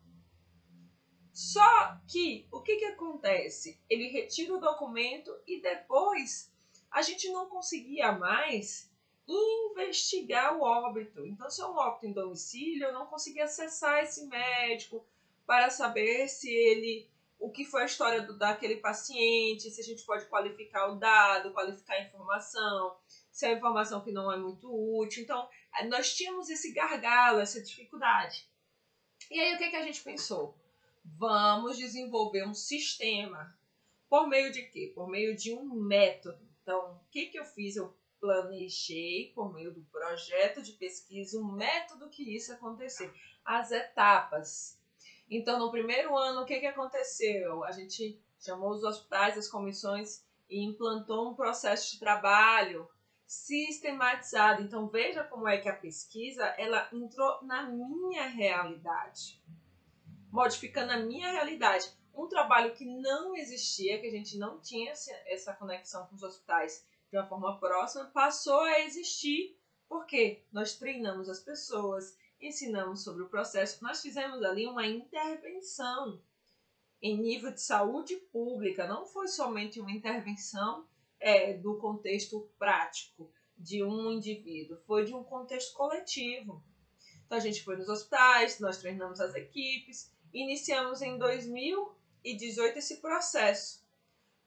Só 1.34 1.98
que 2.08 2.46
o 2.52 2.62
que, 2.62 2.76
que 2.76 2.84
acontece? 2.84 3.80
Ele 3.90 4.06
retira 4.08 4.54
o 4.54 4.60
documento 4.60 5.36
e 5.46 5.60
depois 5.60 6.50
a 6.90 7.02
gente 7.02 7.28
não 7.30 7.48
conseguia 7.48 8.12
mais 8.12 8.88
investigar 9.26 10.56
o 10.56 10.62
óbito. 10.62 11.26
Então, 11.26 11.50
se 11.50 11.60
é 11.60 11.66
um 11.66 11.76
óbito 11.76 12.06
em 12.06 12.12
domicílio, 12.12 12.86
eu 12.86 12.92
não 12.92 13.06
conseguia 13.06 13.44
acessar 13.44 14.04
esse 14.04 14.26
médico, 14.26 15.04
para 15.46 15.70
saber 15.70 16.28
se 16.28 16.48
ele 16.48 17.10
o 17.38 17.50
que 17.50 17.64
foi 17.64 17.82
a 17.82 17.86
história 17.86 18.22
do, 18.22 18.38
daquele 18.38 18.76
paciente, 18.76 19.70
se 19.70 19.80
a 19.80 19.84
gente 19.84 20.02
pode 20.04 20.24
qualificar 20.26 20.86
o 20.86 20.94
dado, 20.94 21.52
qualificar 21.52 21.94
a 21.94 22.02
informação, 22.02 22.96
se 23.30 23.44
é 23.44 23.52
informação 23.52 24.00
que 24.00 24.12
não 24.12 24.32
é 24.32 24.36
muito 24.36 24.70
útil. 24.72 25.22
Então, 25.22 25.46
nós 25.90 26.14
tínhamos 26.14 26.48
esse 26.48 26.72
gargalo, 26.72 27.40
essa 27.40 27.60
dificuldade. 27.60 28.48
E 29.30 29.38
aí, 29.38 29.54
o 29.54 29.58
que, 29.58 29.68
que 29.68 29.76
a 29.76 29.82
gente 29.82 30.02
pensou? 30.02 30.56
Vamos 31.04 31.76
desenvolver 31.76 32.46
um 32.46 32.54
sistema. 32.54 33.56
Por 34.08 34.26
meio 34.26 34.50
de 34.52 34.62
quê? 34.62 34.92
Por 34.94 35.08
meio 35.08 35.36
de 35.36 35.52
um 35.52 35.64
método. 35.74 36.38
Então, 36.62 36.94
o 36.94 37.00
que, 37.10 37.26
que 37.26 37.38
eu 37.38 37.44
fiz? 37.44 37.76
Eu 37.76 37.94
planejei, 38.20 39.32
por 39.34 39.52
meio 39.52 39.72
do 39.72 39.82
projeto 39.84 40.62
de 40.62 40.72
pesquisa, 40.72 41.38
um 41.38 41.52
método 41.52 42.08
que 42.08 42.34
isso 42.34 42.52
acontecer. 42.52 43.12
As 43.44 43.70
etapas 43.70 44.78
então, 45.30 45.58
no 45.58 45.70
primeiro 45.70 46.16
ano, 46.16 46.42
o 46.42 46.44
que, 46.44 46.60
que 46.60 46.66
aconteceu? 46.66 47.64
A 47.64 47.72
gente 47.72 48.20
chamou 48.38 48.70
os 48.70 48.84
hospitais, 48.84 49.38
as 49.38 49.48
comissões 49.48 50.24
e 50.48 50.62
implantou 50.62 51.30
um 51.30 51.34
processo 51.34 51.92
de 51.92 51.98
trabalho 51.98 52.88
sistematizado. 53.26 54.62
Então, 54.62 54.88
veja 54.88 55.24
como 55.24 55.48
é 55.48 55.58
que 55.58 55.68
a 55.68 55.76
pesquisa 55.76 56.44
ela 56.58 56.88
entrou 56.92 57.42
na 57.42 57.62
minha 57.62 58.26
realidade, 58.26 59.42
modificando 60.34 60.90
a 60.90 60.98
minha 60.98 61.30
realidade. 61.30 61.88
Um 62.12 62.26
trabalho 62.26 62.74
que 62.74 62.84
não 62.84 63.36
existia, 63.36 64.00
que 64.00 64.08
a 64.08 64.10
gente 64.10 64.36
não 64.36 64.60
tinha 64.60 64.92
essa 65.26 65.54
conexão 65.54 66.06
com 66.08 66.16
os 66.16 66.24
hospitais 66.24 66.84
de 67.08 67.16
uma 67.16 67.28
forma 67.28 67.56
próxima, 67.60 68.06
passou 68.06 68.58
a 68.62 68.80
existir 68.80 69.56
porque 69.88 70.42
nós 70.50 70.76
treinamos 70.76 71.28
as 71.28 71.38
pessoas, 71.38 72.18
ensinamos 72.40 73.04
sobre 73.04 73.22
o 73.22 73.28
processo, 73.28 73.80
nós 73.84 74.02
fizemos 74.02 74.42
ali 74.42 74.66
uma 74.66 74.84
intervenção 74.84 76.20
em 77.00 77.16
nível 77.16 77.52
de 77.52 77.62
saúde 77.62 78.16
pública, 78.32 78.88
não 78.88 79.06
foi 79.06 79.28
somente 79.28 79.78
uma 79.78 79.92
intervenção 79.92 80.84
é, 81.20 81.52
do 81.52 81.76
contexto 81.76 82.50
prático 82.58 83.30
de 83.56 83.84
um 83.84 84.10
indivíduo, 84.10 84.78
foi 84.84 85.04
de 85.04 85.14
um 85.14 85.22
contexto 85.22 85.74
coletivo. 85.74 86.60
Então 87.24 87.38
a 87.38 87.40
gente 87.40 87.62
foi 87.62 87.76
nos 87.76 87.88
hospitais, 87.88 88.58
nós 88.58 88.78
treinamos 88.78 89.20
as 89.20 89.34
equipes, 89.36 90.12
iniciamos 90.34 91.00
em 91.00 91.16
2018 91.16 92.78
esse 92.78 93.00
processo. 93.00 93.84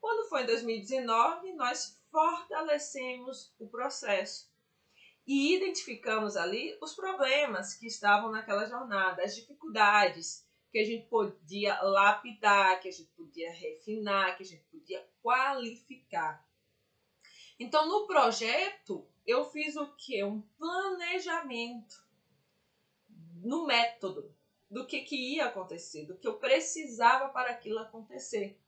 Quando 0.02 0.28
foi 0.28 0.44
em 0.44 0.46
2019, 0.46 1.54
nós 1.54 2.00
fortalecemos 2.12 3.54
o 3.58 3.68
processo 3.68 4.52
e 5.26 5.56
identificamos 5.56 6.36
ali 6.36 6.78
os 6.82 6.94
problemas 6.94 7.74
que 7.74 7.88
estavam 7.88 8.32
naquela 8.32 8.66
jornada, 8.66 9.24
as 9.24 9.36
dificuldades 9.36 10.46
que 10.72 10.80
a 10.80 10.86
gente 10.86 11.08
podia 11.08 11.82
lapidar, 11.82 12.80
que 12.82 12.90
a 12.90 12.92
gente 12.92 13.10
podia 13.12 13.52
refinar, 13.52 14.36
que 14.36 14.44
a 14.44 14.46
gente 14.46 14.64
podia 14.66 15.06
qualificar. 15.22 16.46
Então, 17.60 17.88
no 17.88 18.06
projeto, 18.06 19.08
eu 19.26 19.44
fiz 19.46 19.76
o 19.76 19.88
que? 19.96 20.24
Um 20.24 20.42
planejamento 20.58 22.06
no 23.42 23.66
método 23.66 24.37
do 24.70 24.86
que, 24.86 25.02
que 25.02 25.36
ia 25.36 25.46
acontecer, 25.46 26.06
do 26.06 26.18
que 26.18 26.28
eu 26.28 26.38
precisava 26.38 27.30
para 27.30 27.52
aquilo 27.52 27.80
acontecer. 27.80 28.60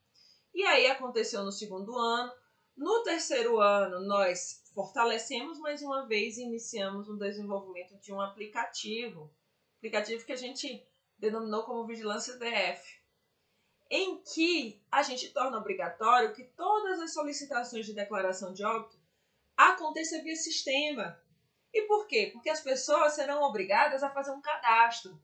E 0.53 0.63
aí 0.63 0.87
aconteceu 0.87 1.43
no 1.43 1.51
segundo 1.51 1.95
ano. 1.97 2.31
No 2.75 3.03
terceiro 3.03 3.59
ano, 3.59 3.99
nós 4.07 4.63
fortalecemos 4.73 5.59
mais 5.59 5.81
uma 5.81 6.07
vez 6.07 6.37
e 6.37 6.43
iniciamos 6.43 7.09
o 7.09 7.17
desenvolvimento 7.17 7.97
de 7.99 8.13
um 8.13 8.21
aplicativo, 8.21 9.29
aplicativo 9.77 10.25
que 10.25 10.31
a 10.31 10.37
gente 10.37 10.87
denominou 11.17 11.63
como 11.63 11.85
Vigilância 11.85 12.37
DF, 12.37 12.99
em 13.89 14.21
que 14.21 14.81
a 14.89 15.03
gente 15.03 15.29
torna 15.33 15.57
obrigatório 15.57 16.33
que 16.33 16.43
todas 16.43 16.99
as 17.01 17.13
solicitações 17.13 17.85
de 17.85 17.93
declaração 17.93 18.53
de 18.53 18.63
óbito 18.63 18.97
aconteçam 19.57 20.23
via 20.23 20.35
sistema. 20.35 21.21
E 21.73 21.81
por 21.81 22.07
quê? 22.07 22.29
Porque 22.31 22.49
as 22.49 22.61
pessoas 22.61 23.13
serão 23.13 23.41
obrigadas 23.43 24.01
a 24.01 24.09
fazer 24.09 24.31
um 24.31 24.41
cadastro 24.41 25.19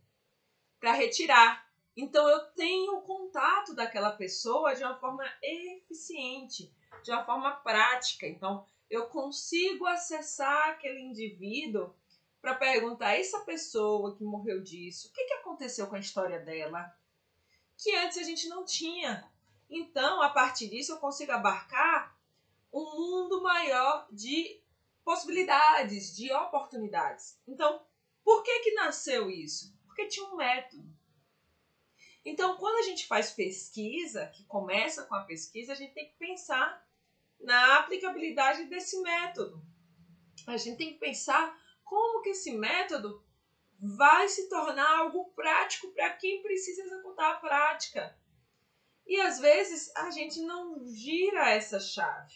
para 0.80 0.94
retirar. 0.94 1.66
Então 1.96 2.28
eu 2.28 2.46
tenho 2.52 2.98
o 2.98 3.02
contato 3.02 3.74
daquela 3.74 4.12
pessoa 4.12 4.76
de 4.76 4.84
uma 4.84 4.98
forma 4.98 5.24
eficiente, 5.42 6.74
de 7.04 7.12
uma 7.12 7.24
forma 7.26 7.52
prática. 7.52 8.28
Então 8.28 8.66
eu 8.90 9.08
consigo 9.08 9.86
acessar 9.86 10.70
aquele 10.70 11.00
indivíduo 11.00 11.94
para 12.42 12.54
perguntar 12.54 13.20
essa 13.20 13.40
pessoa 13.40 14.16
que 14.16 14.24
morreu 14.24 14.62
disso, 14.62 15.08
o 15.08 15.12
que, 15.12 15.24
que 15.24 15.34
aconteceu 15.34 15.88
com 15.88 15.96
a 15.96 16.00
história 16.00 16.40
dela, 16.40 16.96
que 17.76 17.96
antes 17.96 18.20
a 18.20 18.24
gente 18.24 18.48
não 18.48 18.64
tinha. 18.64 19.28
Então, 19.68 20.22
a 20.22 20.30
partir 20.30 20.70
disso, 20.70 20.92
eu 20.92 21.00
consigo 21.00 21.32
abarcar 21.32 22.16
um 22.72 22.84
mundo 22.84 23.42
maior 23.42 24.08
de 24.12 24.62
possibilidades, 25.04 26.16
de 26.16 26.32
oportunidades. 26.34 27.40
Então, 27.48 27.82
por 28.24 28.44
que 28.44 28.60
que 28.60 28.74
nasceu 28.74 29.30
isso? 29.30 29.75
Porque 29.96 30.10
tinha 30.10 30.28
um 30.28 30.36
método. 30.36 30.86
Então, 32.26 32.58
quando 32.58 32.80
a 32.80 32.82
gente 32.82 33.08
faz 33.08 33.32
pesquisa, 33.32 34.28
que 34.28 34.44
começa 34.44 35.06
com 35.06 35.16
a 35.16 35.24
pesquisa, 35.24 35.72
a 35.72 35.76
gente 35.76 35.94
tem 35.94 36.10
que 36.10 36.18
pensar 36.18 36.86
na 37.40 37.78
aplicabilidade 37.78 38.66
desse 38.66 39.02
método. 39.02 39.66
A 40.48 40.58
gente 40.58 40.78
tem 40.78 40.92
que 40.92 41.00
pensar 41.00 41.58
como 41.86 42.22
que 42.22 42.32
esse 42.32 42.52
método 42.52 43.24
vai 43.80 44.28
se 44.28 44.50
tornar 44.50 44.98
algo 44.98 45.32
prático 45.34 45.88
para 45.94 46.10
quem 46.10 46.42
precisa 46.42 46.82
executar 46.82 47.36
a 47.36 47.40
prática. 47.40 48.20
E 49.08 49.22
às 49.22 49.40
vezes 49.40 49.96
a 49.96 50.12
gente 50.12 50.42
não 50.42 50.86
gira 50.86 51.52
essa 51.52 51.80
chave. 51.80 52.36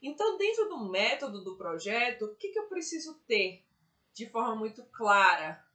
Então, 0.00 0.38
dentro 0.38 0.70
do 0.70 0.88
método 0.88 1.44
do 1.44 1.58
projeto, 1.58 2.24
o 2.24 2.36
que, 2.36 2.48
que 2.48 2.58
eu 2.58 2.68
preciso 2.68 3.14
ter 3.26 3.62
de 4.14 4.26
forma 4.30 4.56
muito 4.56 4.82
clara? 4.86 5.65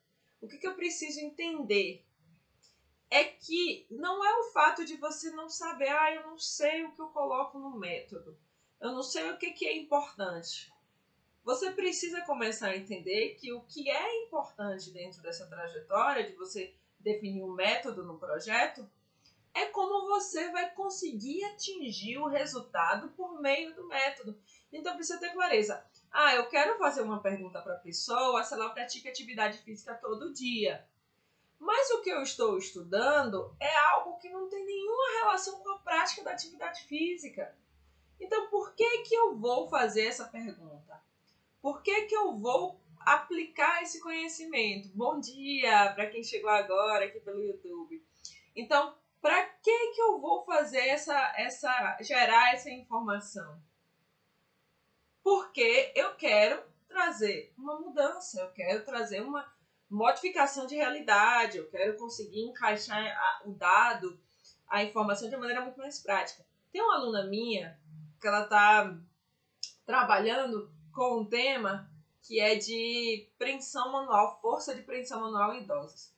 O 0.41 0.47
que, 0.47 0.57
que 0.57 0.67
eu 0.67 0.75
preciso 0.75 1.19
entender? 1.19 2.03
é 3.11 3.25
que 3.25 3.85
não 3.91 4.23
é 4.25 4.39
o 4.39 4.51
fato 4.51 4.85
de 4.85 4.95
você 4.95 5.29
não 5.31 5.49
saber, 5.49 5.89
ah, 5.89 6.15
eu 6.15 6.23
não 6.23 6.39
sei 6.39 6.85
o 6.85 6.93
que 6.93 7.01
eu 7.01 7.09
coloco 7.09 7.59
no 7.59 7.77
método, 7.77 8.37
eu 8.79 8.93
não 8.93 9.03
sei 9.03 9.29
o 9.29 9.37
que, 9.37 9.51
que 9.51 9.67
é 9.67 9.77
importante. 9.77 10.71
você 11.43 11.71
precisa 11.71 12.21
começar 12.21 12.67
a 12.67 12.77
entender 12.77 13.35
que 13.35 13.51
o 13.51 13.61
que 13.61 13.89
é 13.89 14.23
importante 14.23 14.91
dentro 14.91 15.21
dessa 15.21 15.45
trajetória 15.47 16.23
de 16.23 16.35
você 16.35 16.73
definir 16.99 17.43
um 17.43 17.53
método 17.53 18.03
no 18.05 18.17
projeto 18.17 18.89
é 19.53 19.65
como 19.65 20.07
você 20.07 20.49
vai 20.51 20.71
conseguir 20.73 21.43
atingir 21.45 22.17
o 22.17 22.27
resultado 22.27 23.09
por 23.09 23.41
meio 23.41 23.75
do 23.75 23.87
método. 23.87 24.39
Então 24.71 24.95
precisa 24.95 25.19
ter 25.19 25.33
clareza. 25.33 25.83
Ah, 26.11 26.35
eu 26.35 26.47
quero 26.47 26.77
fazer 26.77 27.01
uma 27.01 27.21
pergunta 27.21 27.61
para 27.61 27.75
a 27.75 27.79
pessoa 27.79 28.43
se 28.43 28.53
ela 28.53 28.69
pratica 28.69 29.09
atividade 29.09 29.57
física 29.59 29.93
todo 29.95 30.33
dia. 30.33 30.85
Mas 31.59 31.91
o 31.91 32.01
que 32.01 32.09
eu 32.09 32.21
estou 32.23 32.57
estudando 32.57 33.55
é 33.59 33.75
algo 33.91 34.17
que 34.17 34.29
não 34.29 34.49
tem 34.49 34.65
nenhuma 34.65 35.19
relação 35.19 35.59
com 35.59 35.69
a 35.69 35.79
prática 35.79 36.23
da 36.23 36.31
atividade 36.31 36.83
física. 36.85 37.55
Então, 38.19 38.49
por 38.49 38.73
que, 38.73 38.99
que 39.03 39.13
eu 39.13 39.37
vou 39.37 39.69
fazer 39.69 40.05
essa 40.05 40.25
pergunta? 40.25 41.01
Por 41.61 41.81
que, 41.83 42.03
que 42.03 42.15
eu 42.15 42.35
vou 42.35 42.81
aplicar 42.99 43.83
esse 43.83 43.99
conhecimento? 43.99 44.89
Bom 44.89 45.19
dia 45.19 45.91
para 45.93 46.07
quem 46.07 46.23
chegou 46.23 46.49
agora 46.49 47.05
aqui 47.05 47.19
pelo 47.19 47.43
YouTube. 47.43 48.03
Então, 48.55 48.95
para 49.21 49.43
que, 49.43 49.91
que 49.91 50.01
eu 50.01 50.19
vou 50.19 50.43
fazer 50.43 50.87
essa, 50.87 51.33
essa, 51.37 51.97
gerar 52.01 52.53
essa 52.53 52.69
informação? 52.71 53.61
Porque 55.23 55.91
eu 55.95 56.15
quero 56.15 56.63
trazer 56.87 57.53
uma 57.57 57.79
mudança, 57.79 58.41
eu 58.41 58.51
quero 58.51 58.83
trazer 58.83 59.21
uma 59.21 59.51
modificação 59.89 60.65
de 60.65 60.75
realidade, 60.75 61.57
eu 61.57 61.69
quero 61.69 61.97
conseguir 61.97 62.41
encaixar 62.41 63.41
o 63.45 63.53
dado, 63.53 64.19
a 64.67 64.83
informação 64.83 65.27
de 65.27 65.35
uma 65.35 65.41
maneira 65.41 65.61
muito 65.61 65.77
mais 65.77 65.99
prática. 65.99 66.45
Tem 66.71 66.81
uma 66.81 66.95
aluna 66.95 67.25
minha 67.25 67.77
que 68.19 68.27
ela 68.27 68.43
está 68.43 68.97
trabalhando 69.85 70.71
com 70.93 71.21
um 71.21 71.25
tema 71.25 71.89
que 72.21 72.39
é 72.39 72.55
de 72.55 73.29
preensão 73.37 73.91
manual, 73.91 74.39
força 74.41 74.73
de 74.73 74.83
preensão 74.83 75.19
manual 75.19 75.53
em 75.53 75.63
idosos. 75.63 76.13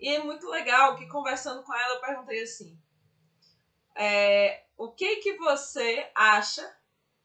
E 0.00 0.08
é 0.08 0.22
muito 0.22 0.48
legal 0.48 0.96
que 0.96 1.06
conversando 1.06 1.62
com 1.62 1.72
ela 1.72 1.94
eu 1.94 2.00
perguntei 2.00 2.42
assim: 2.42 2.76
é, 3.94 4.64
o 4.76 4.90
que 4.90 5.16
que 5.16 5.36
você 5.36 6.10
acha 6.14 6.76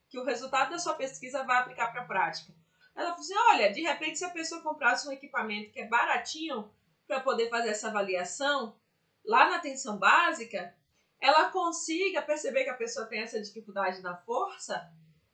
que 0.10 0.20
o 0.20 0.26
resultado 0.26 0.72
da 0.72 0.80
sua 0.80 0.96
pesquisa 0.96 1.44
vai 1.44 1.58
aplicar 1.58 1.92
para 1.92 2.02
a 2.02 2.06
prática? 2.06 2.54
Ela 2.96 3.12
falou 3.12 3.22
assim: 3.22 3.36
olha, 3.52 3.72
de 3.72 3.82
repente, 3.82 4.18
se 4.18 4.26
a 4.26 4.30
pessoa 4.30 4.62
comprasse 4.62 5.08
um 5.08 5.12
equipamento 5.12 5.72
que 5.72 5.80
é 5.80 5.88
baratinho 5.88 6.70
para 7.08 7.22
poder 7.22 7.50
fazer 7.50 7.70
essa 7.70 7.88
avaliação, 7.88 8.78
lá 9.24 9.50
na 9.50 9.58
atenção 9.58 9.98
básica, 9.98 10.76
ela 11.22 11.50
consiga 11.50 12.22
perceber 12.22 12.64
que 12.64 12.70
a 12.70 12.78
pessoa 12.78 13.06
tem 13.06 13.22
essa 13.22 13.42
dificuldade 13.42 14.02
na 14.02 14.18
força 14.18 14.92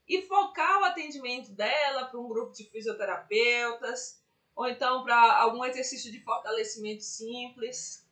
e 0.08 0.22
focar 0.24 0.82
o 0.82 0.86
atendimento 0.86 1.52
dela 1.52 2.06
para 2.06 2.20
um 2.20 2.28
grupo 2.28 2.54
de 2.54 2.70
fisioterapeutas 2.70 4.24
ou 4.56 4.68
então 4.68 5.04
para 5.04 5.38
algum 5.42 5.64
exercício 5.66 6.12
de 6.12 6.22
fortalecimento 6.22 7.04
simples 7.04 8.08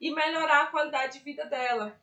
e 0.00 0.12
melhorar 0.12 0.64
a 0.64 0.70
qualidade 0.70 1.18
de 1.18 1.24
vida 1.24 1.44
dela. 1.46 2.00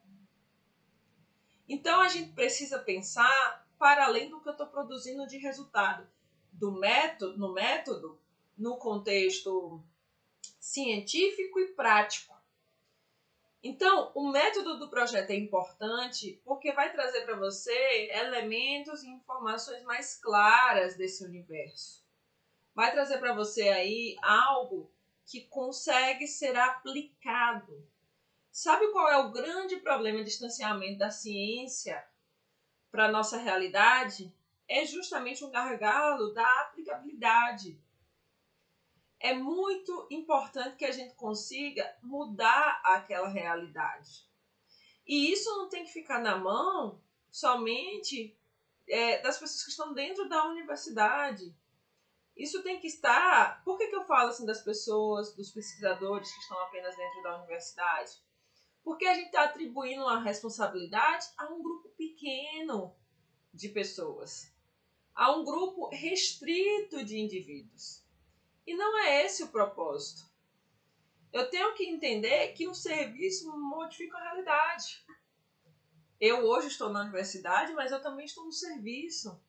Então 1.67 2.01
a 2.01 2.07
gente 2.07 2.33
precisa 2.33 2.79
pensar 2.79 3.64
para 3.77 4.05
além 4.05 4.29
do 4.29 4.41
que 4.41 4.50
eu 4.50 4.53
estou 4.53 4.67
produzindo 4.67 5.27
de 5.27 5.38
resultado 5.38 6.08
do 6.51 6.72
método, 6.72 7.38
no 7.38 7.53
método, 7.53 8.20
no 8.58 8.77
contexto 8.77 9.84
científico 10.60 11.60
e 11.60 11.74
prático. 11.74 12.34
Então, 13.62 14.12
o 14.13 14.29
método 14.32 14.77
do 14.77 14.89
projeto 14.89 15.32
é 15.32 15.36
importante 15.36 16.39
porque 16.46 16.72
vai 16.72 16.91
trazer 16.91 17.22
para 17.25 17.36
você 17.36 18.10
elementos 18.12 19.03
e 19.03 19.10
informações 19.10 19.84
mais 19.84 20.15
claras 20.15 20.96
desse 20.96 21.25
universo 21.25 22.05
vai 22.75 22.91
trazer 22.91 23.17
para 23.20 23.34
você 23.34 23.70
aí 23.70 24.17
algo 24.22 24.91
que 25.25 25.41
consegue 25.48 26.27
ser 26.27 26.55
aplicado. 26.58 27.89
Sabe 28.51 28.91
qual 28.91 29.10
é 29.10 29.17
o 29.17 29.32
grande 29.32 29.77
problema 29.77 30.19
de 30.19 30.26
distanciamento 30.26 30.99
da 30.99 31.10
ciência 31.10 32.06
para 32.95 33.05
a 33.05 33.12
nossa 33.12 33.38
realidade? 33.38 34.34
É 34.67 34.86
justamente 34.86 35.43
um 35.43 35.51
gargalo 35.51 36.34
da 36.34 36.62
aplicabilidade. 36.62 37.79
É 39.19 39.34
muito 39.34 40.08
importante 40.10 40.77
que 40.77 40.86
a 40.86 40.91
gente 40.91 41.13
consiga 41.15 41.95
mudar 42.01 42.81
aquela 42.84 43.27
realidade. 43.27 44.25
E 45.05 45.31
isso 45.31 45.49
não 45.58 45.69
tem 45.69 45.84
que 45.84 45.91
ficar 45.91 46.19
na 46.19 46.38
mão 46.38 46.99
somente 47.29 48.36
é, 48.88 49.21
das 49.21 49.38
pessoas 49.38 49.63
que 49.63 49.69
estão 49.69 49.93
dentro 49.93 50.27
da 50.27 50.45
universidade 50.45 51.53
isso 52.36 52.62
tem 52.62 52.79
que 52.79 52.88
estar. 52.88 53.63
Por 53.63 53.77
que, 53.77 53.88
que 53.88 53.95
eu 53.95 54.03
falo 54.03 54.29
assim 54.29 54.45
das 54.45 54.62
pessoas, 54.62 55.34
dos 55.36 55.51
pesquisadores 55.51 56.31
que 56.31 56.39
estão 56.41 56.60
apenas 56.63 56.95
dentro 56.95 57.23
da 57.23 57.38
universidade? 57.38 58.12
Porque 58.86 59.08
a 59.08 59.15
gente 59.15 59.26
está 59.26 59.45
atribuindo 59.45 60.04
uma 60.04 60.21
responsabilidade 60.21 61.28
a 61.36 61.52
um 61.52 61.62
grupo 61.62 61.89
pequeno 61.98 62.95
de 63.52 63.67
pessoas, 63.69 64.54
a 65.15 65.36
um 65.36 65.43
grupo 65.43 65.89
restrito 65.89 67.04
de 67.04 67.17
indivíduos. 67.17 68.06
E 68.65 68.76
não 68.76 69.00
é 69.00 69.26
esse 69.26 69.41
o 69.41 69.48
propósito. 69.48 70.30
Eu 71.34 71.50
tenho 71.50 71.74
que 71.74 71.84
entender 71.84 72.54
que 72.54 72.67
o 72.67 72.76
serviço 72.76 73.58
modifica 73.58 74.17
a 74.17 74.24
realidade. 74.24 75.04
Eu 76.21 76.45
hoje 76.45 76.67
estou 76.67 76.89
na 76.89 77.02
universidade, 77.02 77.74
mas 77.74 77.91
eu 77.91 78.02
também 78.04 78.26
estou 78.26 78.45
no 78.45 78.52
serviço. 78.52 79.41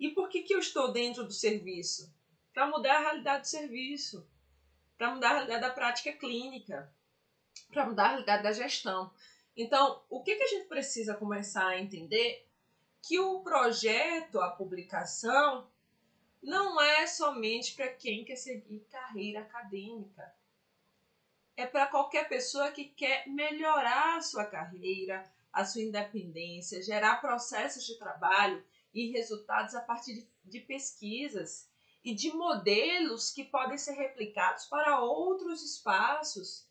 E 0.00 0.08
por 0.10 0.30
que, 0.30 0.42
que 0.42 0.54
eu 0.54 0.58
estou 0.60 0.90
dentro 0.90 1.24
do 1.24 1.32
serviço? 1.32 2.10
Para 2.54 2.66
mudar 2.68 2.96
a 2.96 3.00
realidade 3.00 3.42
do 3.42 3.48
serviço, 3.48 4.26
para 4.96 5.14
mudar 5.14 5.28
a 5.28 5.34
realidade 5.34 5.60
da 5.60 5.70
prática 5.70 6.12
clínica, 6.14 6.90
para 7.70 7.86
mudar 7.86 8.04
a 8.04 8.08
realidade 8.08 8.42
da 8.42 8.52
gestão. 8.52 9.12
Então, 9.56 10.02
o 10.08 10.22
que, 10.22 10.36
que 10.36 10.42
a 10.42 10.48
gente 10.48 10.66
precisa 10.66 11.14
começar 11.14 11.66
a 11.68 11.80
entender? 11.80 12.46
Que 13.02 13.20
o 13.20 13.40
projeto, 13.40 14.40
a 14.40 14.50
publicação, 14.50 15.68
não 16.42 16.80
é 16.80 17.06
somente 17.06 17.74
para 17.74 17.88
quem 17.88 18.24
quer 18.24 18.36
seguir 18.36 18.86
carreira 18.90 19.40
acadêmica. 19.40 20.34
É 21.56 21.66
para 21.66 21.86
qualquer 21.86 22.28
pessoa 22.28 22.72
que 22.72 22.84
quer 22.84 23.28
melhorar 23.28 24.16
a 24.16 24.20
sua 24.20 24.44
carreira, 24.44 25.24
a 25.52 25.64
sua 25.64 25.82
independência, 25.82 26.82
gerar 26.82 27.20
processos 27.20 27.84
de 27.86 27.96
trabalho 27.96 28.62
e 28.92 29.10
resultados 29.12 29.74
a 29.74 29.80
partir 29.80 30.14
de, 30.14 30.28
de 30.44 30.60
pesquisas 30.60 31.70
e 32.04 32.14
de 32.14 32.32
modelos 32.32 33.30
que 33.30 33.44
podem 33.44 33.78
ser 33.78 33.92
replicados 33.92 34.66
para 34.66 35.00
outros 35.00 35.62
espaços. 35.62 36.68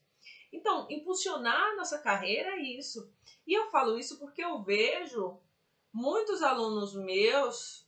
Então, 0.53 0.87
impulsionar 0.89 1.75
nossa 1.75 1.97
carreira 1.97 2.51
é 2.51 2.61
isso. 2.61 3.11
E 3.45 3.53
eu 3.53 3.71
falo 3.71 3.97
isso 3.97 4.19
porque 4.19 4.43
eu 4.43 4.61
vejo 4.61 5.39
muitos 5.91 6.43
alunos 6.43 6.93
meus 6.93 7.87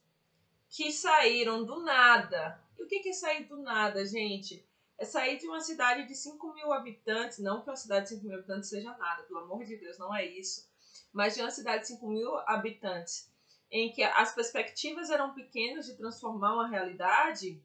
que 0.67 0.91
saíram 0.91 1.63
do 1.63 1.81
nada. 1.81 2.59
E 2.77 2.83
o 2.83 2.87
que 2.87 3.07
é 3.07 3.13
sair 3.13 3.45
do 3.45 3.57
nada, 3.57 4.03
gente? 4.03 4.67
É 4.97 5.05
sair 5.05 5.37
de 5.37 5.45
uma 5.45 5.61
cidade 5.61 6.07
de 6.07 6.15
5 6.15 6.53
mil 6.53 6.73
habitantes, 6.73 7.37
não 7.37 7.61
que 7.61 7.69
uma 7.69 7.75
cidade 7.75 8.05
de 8.05 8.15
5 8.15 8.25
mil 8.25 8.35
habitantes 8.35 8.69
seja 8.69 8.97
nada, 8.97 9.23
pelo 9.23 9.41
amor 9.41 9.63
de 9.63 9.77
Deus, 9.77 9.99
não 9.99 10.13
é 10.13 10.25
isso. 10.25 10.67
Mas 11.13 11.35
de 11.35 11.41
uma 11.41 11.51
cidade 11.51 11.83
de 11.83 11.89
5 11.89 12.07
mil 12.09 12.35
habitantes 12.47 13.31
em 13.71 13.91
que 13.91 14.01
as 14.01 14.33
perspectivas 14.33 15.09
eram 15.09 15.33
pequenas 15.33 15.85
de 15.85 15.97
transformar 15.97 16.53
uma 16.53 16.67
realidade 16.67 17.61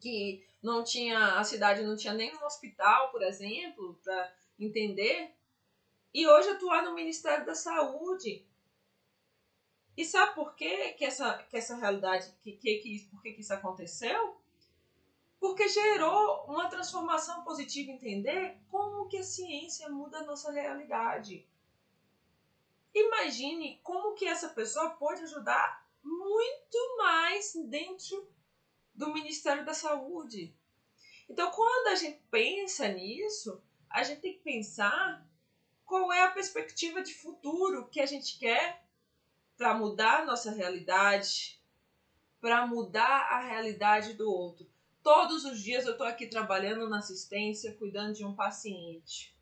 que 0.00 0.44
não 0.62 0.82
tinha 0.82 1.38
a 1.38 1.44
cidade 1.44 1.82
não 1.82 1.96
tinha 1.96 2.14
nem 2.14 2.34
um 2.34 2.44
hospital, 2.44 3.10
por 3.10 3.22
exemplo, 3.22 3.98
para 4.02 4.32
entender, 4.58 5.34
e 6.12 6.26
hoje 6.26 6.50
atuar 6.50 6.82
no 6.82 6.94
Ministério 6.94 7.46
da 7.46 7.54
Saúde. 7.54 8.44
E 9.96 10.04
sabe 10.04 10.34
por 10.34 10.54
quê 10.54 10.92
que 10.92 11.04
essa, 11.04 11.42
que 11.44 11.56
essa 11.56 11.76
realidade, 11.76 12.32
que, 12.42 12.52
que, 12.52 12.78
que, 12.78 13.08
por 13.10 13.22
que, 13.22 13.32
que 13.32 13.40
isso 13.40 13.54
aconteceu? 13.54 14.40
Porque 15.38 15.68
gerou 15.68 16.44
uma 16.46 16.68
transformação 16.68 17.42
positiva, 17.42 17.90
entender 17.90 18.58
como 18.68 19.08
que 19.08 19.18
a 19.18 19.22
ciência 19.22 19.88
muda 19.88 20.18
a 20.18 20.24
nossa 20.24 20.50
realidade. 20.50 21.46
Imagine 22.94 23.78
como 23.82 24.14
que 24.14 24.26
essa 24.26 24.48
pessoa 24.48 24.90
pode 24.90 25.22
ajudar 25.22 25.86
muito 26.02 26.96
mais 26.98 27.54
dentro 27.68 28.28
do 29.00 29.14
Ministério 29.14 29.64
da 29.64 29.72
Saúde. 29.72 30.54
Então, 31.26 31.50
quando 31.50 31.86
a 31.88 31.94
gente 31.94 32.20
pensa 32.30 32.86
nisso, 32.86 33.62
a 33.88 34.04
gente 34.04 34.20
tem 34.20 34.34
que 34.34 34.40
pensar 34.40 35.26
qual 35.86 36.12
é 36.12 36.22
a 36.22 36.30
perspectiva 36.30 37.02
de 37.02 37.14
futuro 37.14 37.88
que 37.88 37.98
a 37.98 38.04
gente 38.04 38.38
quer 38.38 38.84
para 39.56 39.72
mudar 39.72 40.20
a 40.20 40.24
nossa 40.26 40.50
realidade, 40.52 41.58
para 42.42 42.66
mudar 42.66 43.28
a 43.30 43.40
realidade 43.40 44.12
do 44.12 44.30
outro. 44.30 44.70
Todos 45.02 45.46
os 45.46 45.62
dias 45.62 45.86
eu 45.86 45.92
estou 45.92 46.06
aqui 46.06 46.26
trabalhando 46.26 46.86
na 46.86 46.98
assistência, 46.98 47.74
cuidando 47.76 48.12
de 48.12 48.24
um 48.24 48.34
paciente. 48.34 49.34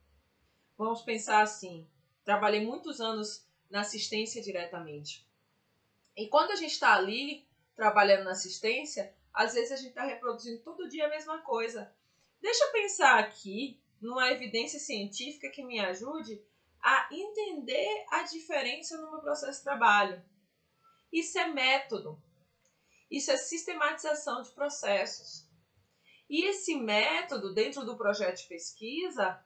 Vamos 0.76 1.02
pensar 1.02 1.42
assim: 1.42 1.84
Trabalhei 2.24 2.64
muitos 2.64 3.00
anos 3.00 3.44
na 3.68 3.80
assistência 3.80 4.40
diretamente. 4.40 5.26
E 6.16 6.28
quando 6.28 6.52
a 6.52 6.56
gente 6.56 6.72
está 6.72 6.94
ali 6.94 7.44
trabalhando 7.74 8.24
na 8.24 8.32
assistência, 8.32 9.17
às 9.38 9.54
vezes 9.54 9.70
a 9.70 9.76
gente 9.76 9.90
está 9.90 10.02
reproduzindo 10.02 10.60
todo 10.64 10.88
dia 10.88 11.06
a 11.06 11.10
mesma 11.10 11.38
coisa. 11.42 11.94
Deixa 12.40 12.64
eu 12.64 12.72
pensar 12.72 13.20
aqui 13.20 13.80
numa 14.00 14.32
evidência 14.32 14.80
científica 14.80 15.48
que 15.48 15.64
me 15.64 15.78
ajude 15.78 16.42
a 16.82 17.08
entender 17.12 18.04
a 18.10 18.24
diferença 18.24 19.00
no 19.00 19.12
meu 19.12 19.20
processo 19.20 19.58
de 19.58 19.64
trabalho. 19.64 20.20
Isso 21.12 21.38
é 21.38 21.46
método. 21.46 22.20
Isso 23.08 23.30
é 23.30 23.36
sistematização 23.36 24.42
de 24.42 24.50
processos. 24.50 25.48
E 26.28 26.44
esse 26.44 26.74
método, 26.74 27.54
dentro 27.54 27.84
do 27.84 27.96
projeto 27.96 28.38
de 28.38 28.48
pesquisa, 28.48 29.40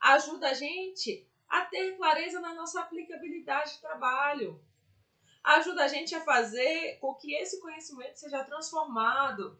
ajuda 0.00 0.48
a 0.48 0.54
gente 0.54 1.28
a 1.46 1.60
ter 1.66 1.94
clareza 1.98 2.40
na 2.40 2.54
nossa 2.54 2.80
aplicabilidade 2.80 3.74
de 3.74 3.80
trabalho. 3.82 4.58
Ajuda 5.46 5.84
a 5.84 5.88
gente 5.88 6.12
a 6.12 6.24
fazer 6.24 6.98
com 6.98 7.14
que 7.14 7.32
esse 7.36 7.60
conhecimento 7.60 8.18
seja 8.18 8.42
transformado 8.42 9.56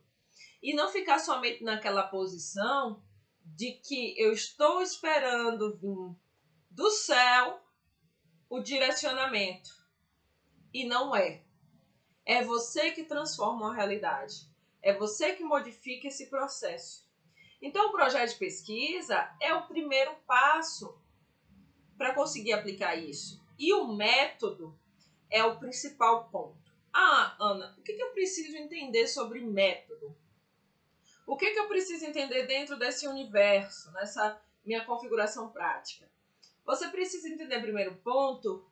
e 0.61 0.75
não 0.75 0.91
ficar 0.91 1.21
somente 1.21 1.63
naquela 1.63 2.03
posição 2.03 3.01
de 3.45 3.71
que 3.71 4.21
eu 4.21 4.33
estou 4.33 4.83
esperando 4.83 5.77
vir 5.77 6.17
do 6.73 6.91
céu 6.91 7.63
o 8.51 8.59
direcionamento. 8.59 9.71
E 10.75 10.85
não 10.85 11.15
é. 11.15 11.45
É 12.25 12.43
você 12.43 12.91
que 12.91 13.05
transforma 13.05 13.71
a 13.71 13.75
realidade. 13.77 14.51
É 14.83 14.93
você 14.93 15.37
que 15.37 15.45
modifica 15.45 16.09
esse 16.09 16.29
processo. 16.29 17.09
Então, 17.63 17.91
o 17.91 17.93
projeto 17.93 18.33
de 18.33 18.39
pesquisa 18.39 19.33
é 19.41 19.55
o 19.55 19.69
primeiro 19.69 20.17
passo 20.27 21.01
para 21.97 22.13
conseguir 22.13 22.55
aplicar 22.55 22.97
isso. 22.97 23.41
E 23.57 23.73
o 23.73 23.87
método 23.87 24.77
é 25.31 25.45
o 25.45 25.59
principal 25.59 26.29
ponto. 26.29 26.73
Ah, 26.93 27.37
Ana, 27.39 27.75
o 27.79 27.83
que, 27.83 27.93
eu 27.93 28.13
preciso 28.13 28.57
entender 28.57 29.07
sobre 29.07 29.41
método? 29.41 30.17
O 31.27 31.37
que, 31.37 31.51
que 31.51 31.59
eu 31.59 31.69
preciso 31.69 32.05
entender 32.05 32.47
dentro 32.47 32.79
desse 32.79 33.07
universo, 33.07 33.93
nessa 33.93 34.41
minha 34.65 34.85
configuração 34.85 35.51
prática? 35.51 36.09
Você 36.65 36.89
precisa 36.89 37.29
entender, 37.29 37.61
primeiro 37.61 37.97
ponto, 37.97 38.67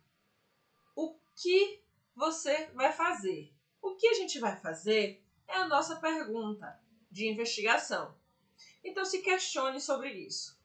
o 0.97 1.17
que 1.37 1.83
você 2.15 2.67
vai 2.75 2.93
fazer. 2.93 3.53
O 3.83 3.95
que 3.97 4.09
a 4.09 4.15
gente 4.15 4.39
vai 4.39 4.57
fazer 4.57 5.23
é 5.47 5.57
a 5.57 5.69
nossa 5.69 5.97
pergunta 5.97 6.81
de 7.11 7.29
investigação. 7.29 8.17
Então, 8.83 9.05
se 9.05 9.21
questione 9.21 9.81
sobre 9.81 10.13
isso. 10.13 10.59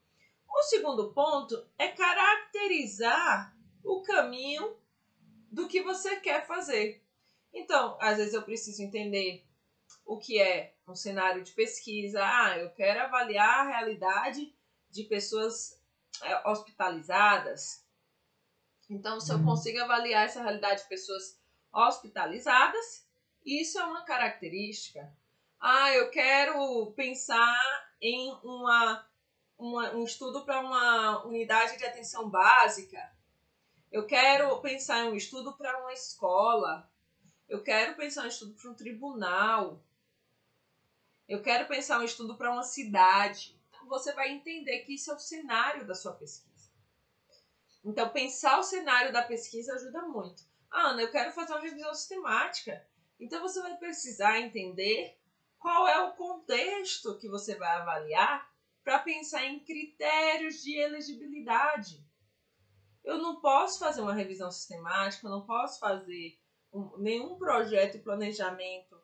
O 0.47 0.63
segundo 0.63 1.13
ponto 1.13 1.69
é 1.77 1.89
caracterizar 1.89 3.55
o 3.83 4.01
caminho 4.01 4.77
do 5.51 5.67
que 5.67 5.81
você 5.81 6.17
quer 6.17 6.45
fazer. 6.45 7.03
Então, 7.53 7.97
às 7.99 8.17
vezes 8.17 8.33
eu 8.33 8.43
preciso 8.43 8.81
entender 8.81 9.45
o 10.05 10.17
que 10.17 10.39
é 10.39 10.75
um 10.87 10.95
cenário 10.95 11.43
de 11.43 11.51
pesquisa. 11.51 12.19
Ah, 12.23 12.57
eu 12.57 12.69
quero 12.71 13.01
avaliar 13.01 13.59
a 13.59 13.69
realidade 13.69 14.53
de 14.89 15.03
pessoas 15.03 15.79
é, 16.21 16.49
hospitalizadas. 16.49 17.85
Então, 18.89 19.19
se 19.19 19.31
eu 19.31 19.37
uhum. 19.37 19.45
consigo 19.45 19.79
avaliar 19.81 20.25
essa 20.25 20.41
realidade 20.41 20.81
de 20.81 20.89
pessoas 20.89 21.39
hospitalizadas, 21.71 23.07
isso 23.45 23.79
é 23.79 23.83
uma 23.83 24.03
característica. 24.03 25.15
Ah, 25.59 25.91
eu 25.93 26.09
quero 26.09 26.91
pensar 26.95 27.55
em 28.01 28.31
uma, 28.43 29.05
uma 29.57 29.93
um 29.93 30.03
estudo 30.03 30.43
para 30.45 30.59
uma 30.61 31.25
unidade 31.25 31.77
de 31.77 31.85
atenção 31.85 32.29
básica. 32.29 32.99
Eu 33.91 34.05
quero 34.05 34.61
pensar 34.61 35.05
em 35.05 35.09
um 35.09 35.15
estudo 35.15 35.53
para 35.57 35.79
uma 35.79 35.91
escola. 35.93 36.87
Eu 37.47 37.63
quero 37.63 37.95
pensar 37.95 38.23
um 38.23 38.27
estudo 38.27 38.53
para 38.53 38.69
um 38.69 38.75
tribunal. 38.75 39.83
Eu 41.27 41.41
quero 41.41 41.67
pensar 41.67 41.99
um 41.99 42.03
estudo 42.03 42.37
para 42.37 42.51
uma 42.51 42.63
cidade. 42.63 43.59
Então, 43.67 43.87
você 43.87 44.13
vai 44.13 44.29
entender 44.29 44.79
que 44.79 44.93
isso 44.93 45.11
é 45.11 45.15
o 45.15 45.19
cenário 45.19 45.87
da 45.87 45.95
sua 45.95 46.13
pesquisa. 46.13 46.69
Então, 47.83 48.09
pensar 48.09 48.59
o 48.59 48.63
cenário 48.63 49.11
da 49.11 49.23
pesquisa 49.23 49.73
ajuda 49.73 50.03
muito. 50.03 50.43
Ah, 50.69 50.89
Ana, 50.89 51.01
eu 51.01 51.11
quero 51.11 51.31
fazer 51.31 51.53
uma 51.53 51.61
revisão 51.61 51.93
sistemática. 51.95 52.85
Então, 53.19 53.41
você 53.41 53.59
vai 53.59 53.75
precisar 53.77 54.39
entender 54.39 55.17
qual 55.57 55.87
é 55.87 55.99
o 56.03 56.13
contexto 56.13 57.17
que 57.17 57.27
você 57.27 57.55
vai 57.55 57.71
avaliar 57.77 58.47
para 58.83 58.99
pensar 58.99 59.45
em 59.45 59.59
critérios 59.59 60.61
de 60.61 60.77
elegibilidade. 60.77 62.07
Eu 63.03 63.17
não 63.17 63.39
posso 63.41 63.79
fazer 63.79 64.01
uma 64.01 64.13
revisão 64.13 64.51
sistemática, 64.51 65.25
eu 65.25 65.31
não 65.31 65.45
posso 65.45 65.79
fazer 65.79 66.37
um, 66.71 66.97
nenhum 66.97 67.37
projeto 67.37 67.95
e 67.95 68.01
planejamento 68.01 68.99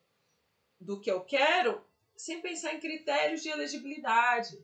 do 0.80 1.00
que 1.00 1.10
eu 1.10 1.22
quero 1.22 1.84
sem 2.16 2.42
pensar 2.42 2.74
em 2.74 2.80
critérios 2.80 3.42
de 3.42 3.50
elegibilidade, 3.50 4.64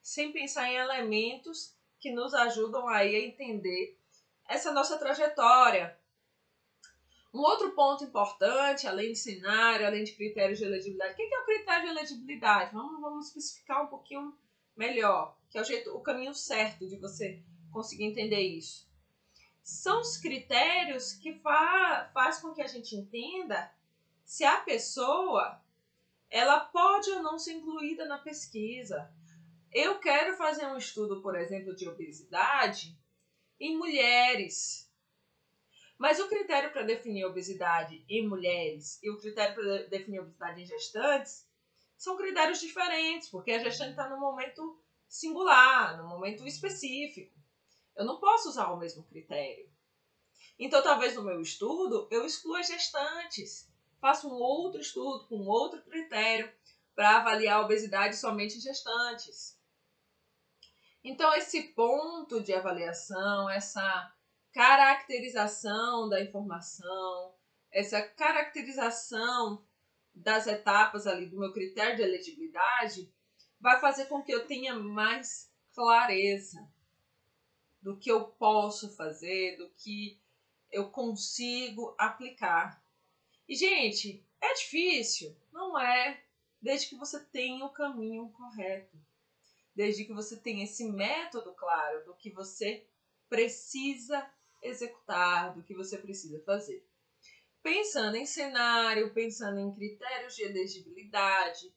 sem 0.00 0.32
pensar 0.32 0.68
em 0.70 0.76
elementos 0.76 1.76
que 2.00 2.10
nos 2.10 2.32
ajudam 2.32 2.88
aí 2.88 3.14
a 3.14 3.26
entender 3.26 3.98
essa 4.48 4.72
nossa 4.72 4.98
trajetória. 4.98 5.98
Um 7.32 7.40
outro 7.40 7.72
ponto 7.72 8.04
importante, 8.04 8.86
além 8.86 9.12
de 9.12 9.18
cenário, 9.18 9.86
além 9.86 10.04
de 10.04 10.12
critérios 10.12 10.58
de 10.58 10.64
elegibilidade, 10.64 11.12
o 11.12 11.16
que 11.16 11.34
é 11.34 11.38
o 11.38 11.44
critério 11.44 11.84
de 11.84 11.90
elegibilidade? 11.90 12.72
Vamos, 12.72 13.00
vamos 13.00 13.26
especificar 13.26 13.84
um 13.84 13.88
pouquinho 13.88 14.34
melhor, 14.74 15.36
que 15.50 15.58
é 15.58 15.60
o, 15.60 15.64
jeito, 15.64 15.94
o 15.94 16.00
caminho 16.00 16.32
certo 16.34 16.88
de 16.88 16.96
você 16.96 17.42
conseguir 17.72 18.04
entender 18.04 18.40
isso. 18.40 18.88
São 19.62 20.00
os 20.00 20.16
critérios 20.16 21.12
que 21.12 21.34
fa 21.40 22.10
faz 22.14 22.40
com 22.40 22.54
que 22.54 22.62
a 22.62 22.66
gente 22.66 22.96
entenda 22.96 23.70
se 24.24 24.44
a 24.44 24.60
pessoa 24.60 25.62
ela 26.30 26.60
pode 26.60 27.10
ou 27.10 27.22
não 27.22 27.38
ser 27.38 27.52
incluída 27.52 28.04
na 28.06 28.18
pesquisa. 28.18 29.12
Eu 29.72 29.98
quero 29.98 30.36
fazer 30.36 30.66
um 30.66 30.76
estudo, 30.76 31.20
por 31.22 31.36
exemplo, 31.36 31.74
de 31.74 31.88
obesidade 31.88 32.98
em 33.60 33.76
mulheres. 33.76 34.90
Mas 35.98 36.20
o 36.20 36.28
critério 36.28 36.70
para 36.70 36.82
definir 36.82 37.24
obesidade 37.24 38.04
em 38.08 38.26
mulheres 38.26 39.02
e 39.02 39.10
o 39.10 39.18
critério 39.18 39.54
para 39.54 39.88
definir 39.88 40.20
obesidade 40.20 40.62
em 40.62 40.66
gestantes 40.66 41.46
são 41.96 42.16
critérios 42.16 42.60
diferentes, 42.60 43.28
porque 43.28 43.50
a 43.50 43.58
gestante 43.58 43.90
está 43.90 44.08
no 44.08 44.20
momento 44.20 44.80
singular, 45.08 45.96
no 45.98 46.08
momento 46.08 46.46
específico. 46.46 47.36
Eu 47.98 48.04
não 48.04 48.20
posso 48.20 48.48
usar 48.48 48.70
o 48.70 48.76
mesmo 48.76 49.02
critério. 49.02 49.68
Então, 50.56 50.80
talvez 50.80 51.16
no 51.16 51.24
meu 51.24 51.40
estudo 51.40 52.06
eu 52.12 52.24
exclua 52.24 52.62
gestantes, 52.62 53.68
faça 54.00 54.28
um 54.28 54.34
outro 54.34 54.80
estudo 54.80 55.26
com 55.26 55.44
outro 55.44 55.82
critério 55.82 56.48
para 56.94 57.16
avaliar 57.16 57.58
a 57.58 57.64
obesidade 57.64 58.16
somente 58.16 58.56
em 58.56 58.60
gestantes. 58.60 59.60
Então, 61.02 61.34
esse 61.34 61.60
ponto 61.74 62.40
de 62.40 62.54
avaliação, 62.54 63.50
essa 63.50 64.14
caracterização 64.52 66.08
da 66.08 66.22
informação, 66.22 67.34
essa 67.72 68.00
caracterização 68.00 69.66
das 70.14 70.46
etapas 70.46 71.04
ali 71.04 71.26
do 71.26 71.38
meu 71.40 71.52
critério 71.52 71.96
de 71.96 72.02
elegibilidade, 72.02 73.12
vai 73.60 73.80
fazer 73.80 74.06
com 74.06 74.22
que 74.22 74.30
eu 74.30 74.46
tenha 74.46 74.74
mais 74.74 75.52
clareza 75.74 76.77
do 77.88 77.96
que 77.96 78.10
eu 78.10 78.22
posso 78.22 78.94
fazer, 78.94 79.56
do 79.56 79.70
que 79.70 80.20
eu 80.70 80.90
consigo 80.90 81.94
aplicar. 81.96 82.84
E, 83.48 83.54
gente, 83.54 84.22
é 84.38 84.52
difícil? 84.52 85.34
Não 85.50 85.80
é, 85.80 86.22
desde 86.60 86.88
que 86.88 86.96
você 86.96 87.18
tenha 87.18 87.64
o 87.64 87.72
caminho 87.72 88.28
correto. 88.28 88.94
Desde 89.74 90.04
que 90.04 90.12
você 90.12 90.36
tenha 90.36 90.64
esse 90.64 90.84
método 90.84 91.54
claro 91.54 92.04
do 92.04 92.14
que 92.14 92.30
você 92.30 92.86
precisa 93.26 94.30
executar, 94.62 95.54
do 95.54 95.62
que 95.62 95.72
você 95.72 95.96
precisa 95.96 96.38
fazer. 96.44 96.86
Pensando 97.62 98.18
em 98.18 98.26
cenário, 98.26 99.14
pensando 99.14 99.60
em 99.60 99.72
critérios 99.72 100.36
de 100.36 100.42
elegibilidade, 100.42 101.74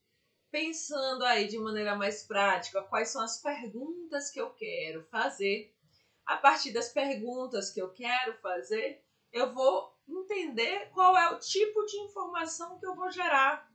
pensando 0.52 1.24
aí 1.24 1.48
de 1.48 1.58
maneira 1.58 1.96
mais 1.96 2.24
prática 2.24 2.84
quais 2.84 3.08
são 3.08 3.22
as 3.24 3.42
perguntas 3.42 4.30
que 4.30 4.42
eu 4.42 4.50
quero 4.50 5.06
fazer 5.06 5.74
a 6.32 6.38
partir 6.38 6.72
das 6.72 6.88
perguntas 6.88 7.70
que 7.70 7.82
eu 7.82 7.92
quero 7.92 8.34
fazer, 8.38 9.04
eu 9.34 9.54
vou 9.54 9.94
entender 10.08 10.90
qual 10.94 11.18
é 11.18 11.30
o 11.30 11.40
tipo 11.40 11.86
de 11.86 11.98
informação 11.98 12.80
que 12.80 12.86
eu 12.86 12.96
vou 12.96 13.12
gerar. 13.12 13.70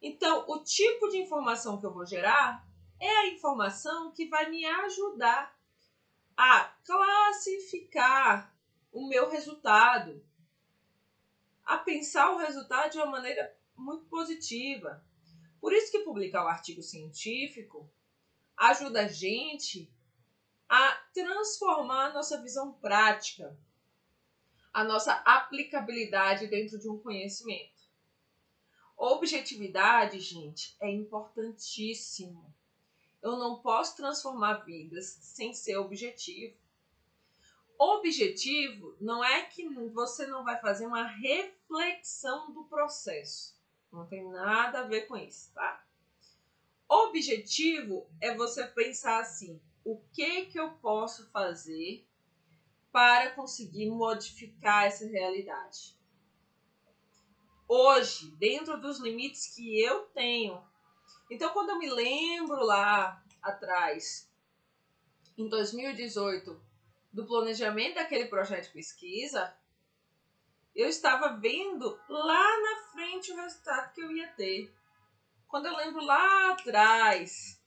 Então, 0.00 0.44
o 0.48 0.62
tipo 0.62 1.08
de 1.08 1.18
informação 1.18 1.80
que 1.80 1.86
eu 1.86 1.92
vou 1.92 2.06
gerar 2.06 2.64
é 3.00 3.08
a 3.08 3.26
informação 3.26 4.12
que 4.12 4.28
vai 4.28 4.48
me 4.50 4.64
ajudar 4.64 5.58
a 6.36 6.64
classificar 6.84 8.56
o 8.92 9.08
meu 9.08 9.28
resultado, 9.28 10.24
a 11.64 11.76
pensar 11.76 12.30
o 12.30 12.38
resultado 12.38 12.92
de 12.92 12.98
uma 12.98 13.06
maneira 13.06 13.52
muito 13.76 14.04
positiva. 14.06 15.04
Por 15.60 15.72
isso 15.72 15.90
que 15.90 16.04
publicar 16.04 16.44
o 16.44 16.48
artigo 16.48 16.82
científico 16.82 17.90
ajuda 18.56 19.06
a 19.06 19.08
gente 19.08 19.92
a 20.72 20.92
transformar 21.12 22.06
a 22.06 22.12
nossa 22.14 22.40
visão 22.40 22.72
prática, 22.72 23.54
a 24.72 24.82
nossa 24.82 25.12
aplicabilidade 25.12 26.46
dentro 26.46 26.78
de 26.78 26.88
um 26.88 26.98
conhecimento. 26.98 27.82
Objetividade, 28.96 30.18
gente, 30.18 30.74
é 30.80 30.90
importantíssimo. 30.90 32.50
Eu 33.20 33.36
não 33.36 33.60
posso 33.60 33.96
transformar 33.96 34.64
vidas 34.64 35.18
sem 35.20 35.52
ser 35.52 35.76
objetivo. 35.76 36.56
Objetivo 37.78 38.96
não 38.98 39.22
é 39.22 39.42
que 39.42 39.68
você 39.90 40.26
não 40.26 40.42
vai 40.42 40.58
fazer 40.58 40.86
uma 40.86 41.06
reflexão 41.06 42.50
do 42.50 42.64
processo. 42.64 43.54
Não 43.92 44.06
tem 44.06 44.26
nada 44.26 44.80
a 44.80 44.86
ver 44.86 45.02
com 45.02 45.18
isso, 45.18 45.52
tá? 45.52 45.84
Objetivo 46.88 48.08
é 48.22 48.34
você 48.34 48.66
pensar 48.68 49.20
assim: 49.20 49.60
o 49.84 50.00
que 50.12 50.46
que 50.46 50.58
eu 50.58 50.70
posso 50.74 51.30
fazer 51.30 52.06
para 52.90 53.30
conseguir 53.30 53.90
modificar 53.90 54.84
essa 54.84 55.06
realidade? 55.06 55.96
Hoje, 57.66 58.30
dentro 58.32 58.80
dos 58.80 59.00
limites 59.00 59.54
que 59.54 59.80
eu 59.80 60.02
tenho. 60.06 60.62
Então, 61.30 61.52
quando 61.52 61.70
eu 61.70 61.78
me 61.78 61.88
lembro 61.88 62.62
lá 62.62 63.22
atrás, 63.40 64.30
em 65.38 65.48
2018, 65.48 66.60
do 67.12 67.26
planejamento 67.26 67.94
daquele 67.94 68.26
projeto 68.26 68.64
de 68.64 68.72
pesquisa, 68.72 69.56
eu 70.74 70.88
estava 70.88 71.36
vendo 71.38 71.98
lá 72.08 72.60
na 72.60 72.88
frente 72.92 73.32
o 73.32 73.36
resultado 73.36 73.92
que 73.92 74.00
eu 74.02 74.10
ia 74.12 74.28
ter. 74.28 74.72
Quando 75.48 75.66
eu 75.66 75.76
lembro 75.76 76.04
lá 76.04 76.52
atrás 76.52 77.61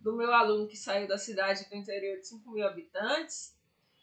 do 0.00 0.16
meu 0.16 0.32
aluno 0.32 0.66
que 0.66 0.76
saiu 0.76 1.06
da 1.06 1.18
cidade 1.18 1.68
do 1.68 1.76
interior 1.76 2.18
de 2.18 2.26
5 2.26 2.50
mil 2.50 2.66
habitantes, 2.66 3.54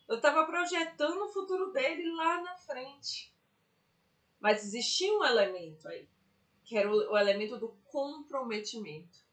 eu 0.08 0.16
estava 0.16 0.46
projetando 0.46 1.24
o 1.24 1.30
futuro 1.30 1.72
dele 1.72 2.10
lá 2.16 2.42
na 2.42 2.56
frente. 2.56 3.34
Mas 4.40 4.64
existia 4.64 5.12
um 5.12 5.24
elemento 5.24 5.88
aí, 5.88 6.08
que 6.64 6.78
era 6.78 6.90
o, 6.90 7.18
elemento 7.18 7.58
do 7.58 7.70
comprometimento. 7.86 9.26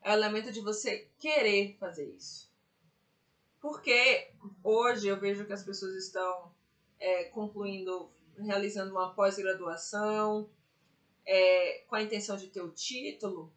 É 0.00 0.10
o 0.10 0.14
elemento 0.14 0.50
de 0.50 0.60
você 0.60 1.08
querer 1.18 1.76
fazer 1.78 2.08
isso. 2.14 2.50
Porque 3.60 4.32
hoje 4.64 5.08
eu 5.08 5.20
vejo 5.20 5.44
que 5.44 5.52
as 5.52 5.62
pessoas 5.62 5.94
estão 5.94 6.54
é, 6.98 7.24
concluindo, 7.24 8.10
realizando 8.38 8.92
uma 8.92 9.12
pós-graduação, 9.12 10.48
é, 11.26 11.84
com 11.86 11.94
a 11.94 12.02
intenção 12.02 12.36
de 12.36 12.46
ter 12.46 12.62
o 12.62 12.70
título, 12.70 13.52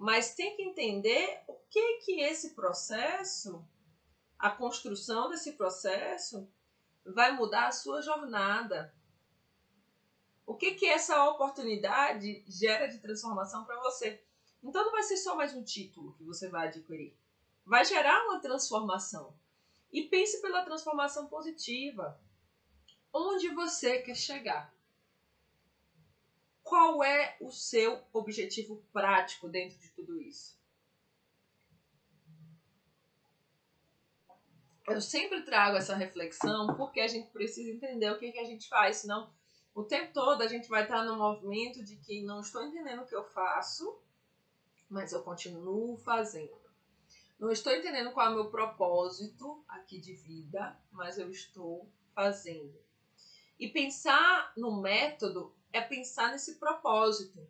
mas 0.00 0.34
tem 0.34 0.56
que 0.56 0.62
entender 0.62 1.44
o 1.46 1.52
que 1.68 1.98
que 1.98 2.22
esse 2.22 2.54
processo, 2.54 3.62
a 4.38 4.48
construção 4.48 5.28
desse 5.28 5.52
processo, 5.52 6.48
vai 7.04 7.32
mudar 7.32 7.66
a 7.66 7.72
sua 7.72 8.00
jornada. 8.00 8.94
O 10.46 10.56
que 10.56 10.72
que 10.72 10.86
essa 10.86 11.28
oportunidade 11.28 12.42
gera 12.48 12.86
de 12.86 12.98
transformação 12.98 13.66
para 13.66 13.78
você? 13.80 14.24
Então 14.62 14.82
não 14.86 14.90
vai 14.90 15.02
ser 15.02 15.18
só 15.18 15.36
mais 15.36 15.54
um 15.54 15.62
título 15.62 16.14
que 16.14 16.24
você 16.24 16.48
vai 16.48 16.68
adquirir. 16.68 17.14
Vai 17.66 17.84
gerar 17.84 18.24
uma 18.24 18.40
transformação. 18.40 19.38
E 19.92 20.04
pense 20.04 20.40
pela 20.40 20.64
transformação 20.64 21.26
positiva. 21.26 22.18
Onde 23.12 23.50
você 23.50 23.98
quer 23.98 24.16
chegar? 24.16 24.74
Qual 26.62 27.02
é 27.02 27.36
o 27.40 27.50
seu 27.50 28.02
objetivo 28.12 28.82
prático 28.92 29.48
dentro 29.48 29.78
de 29.78 29.88
tudo 29.90 30.20
isso? 30.20 30.58
Eu 34.86 35.00
sempre 35.00 35.42
trago 35.42 35.76
essa 35.76 35.94
reflexão 35.94 36.74
porque 36.76 37.00
a 37.00 37.06
gente 37.06 37.30
precisa 37.30 37.70
entender 37.70 38.10
o 38.10 38.18
que, 38.18 38.32
que 38.32 38.38
a 38.38 38.44
gente 38.44 38.68
faz, 38.68 38.96
senão 38.96 39.32
o 39.74 39.84
tempo 39.84 40.12
todo 40.12 40.42
a 40.42 40.48
gente 40.48 40.68
vai 40.68 40.82
estar 40.82 41.04
no 41.04 41.16
movimento 41.16 41.84
de 41.84 41.96
que 41.96 42.22
não 42.22 42.40
estou 42.40 42.62
entendendo 42.64 43.02
o 43.02 43.06
que 43.06 43.14
eu 43.14 43.24
faço, 43.24 44.00
mas 44.88 45.12
eu 45.12 45.22
continuo 45.22 45.96
fazendo. 45.98 46.58
Não 47.38 47.50
estou 47.50 47.72
entendendo 47.72 48.12
qual 48.12 48.26
é 48.26 48.30
o 48.30 48.34
meu 48.34 48.50
propósito 48.50 49.64
aqui 49.68 49.98
de 49.98 50.14
vida, 50.14 50.76
mas 50.90 51.18
eu 51.18 51.30
estou 51.30 51.88
fazendo. 52.14 52.78
E 53.58 53.68
pensar 53.68 54.52
no 54.56 54.80
método 54.80 55.54
é 55.72 55.80
pensar 55.80 56.32
nesse 56.32 56.56
propósito. 56.56 57.46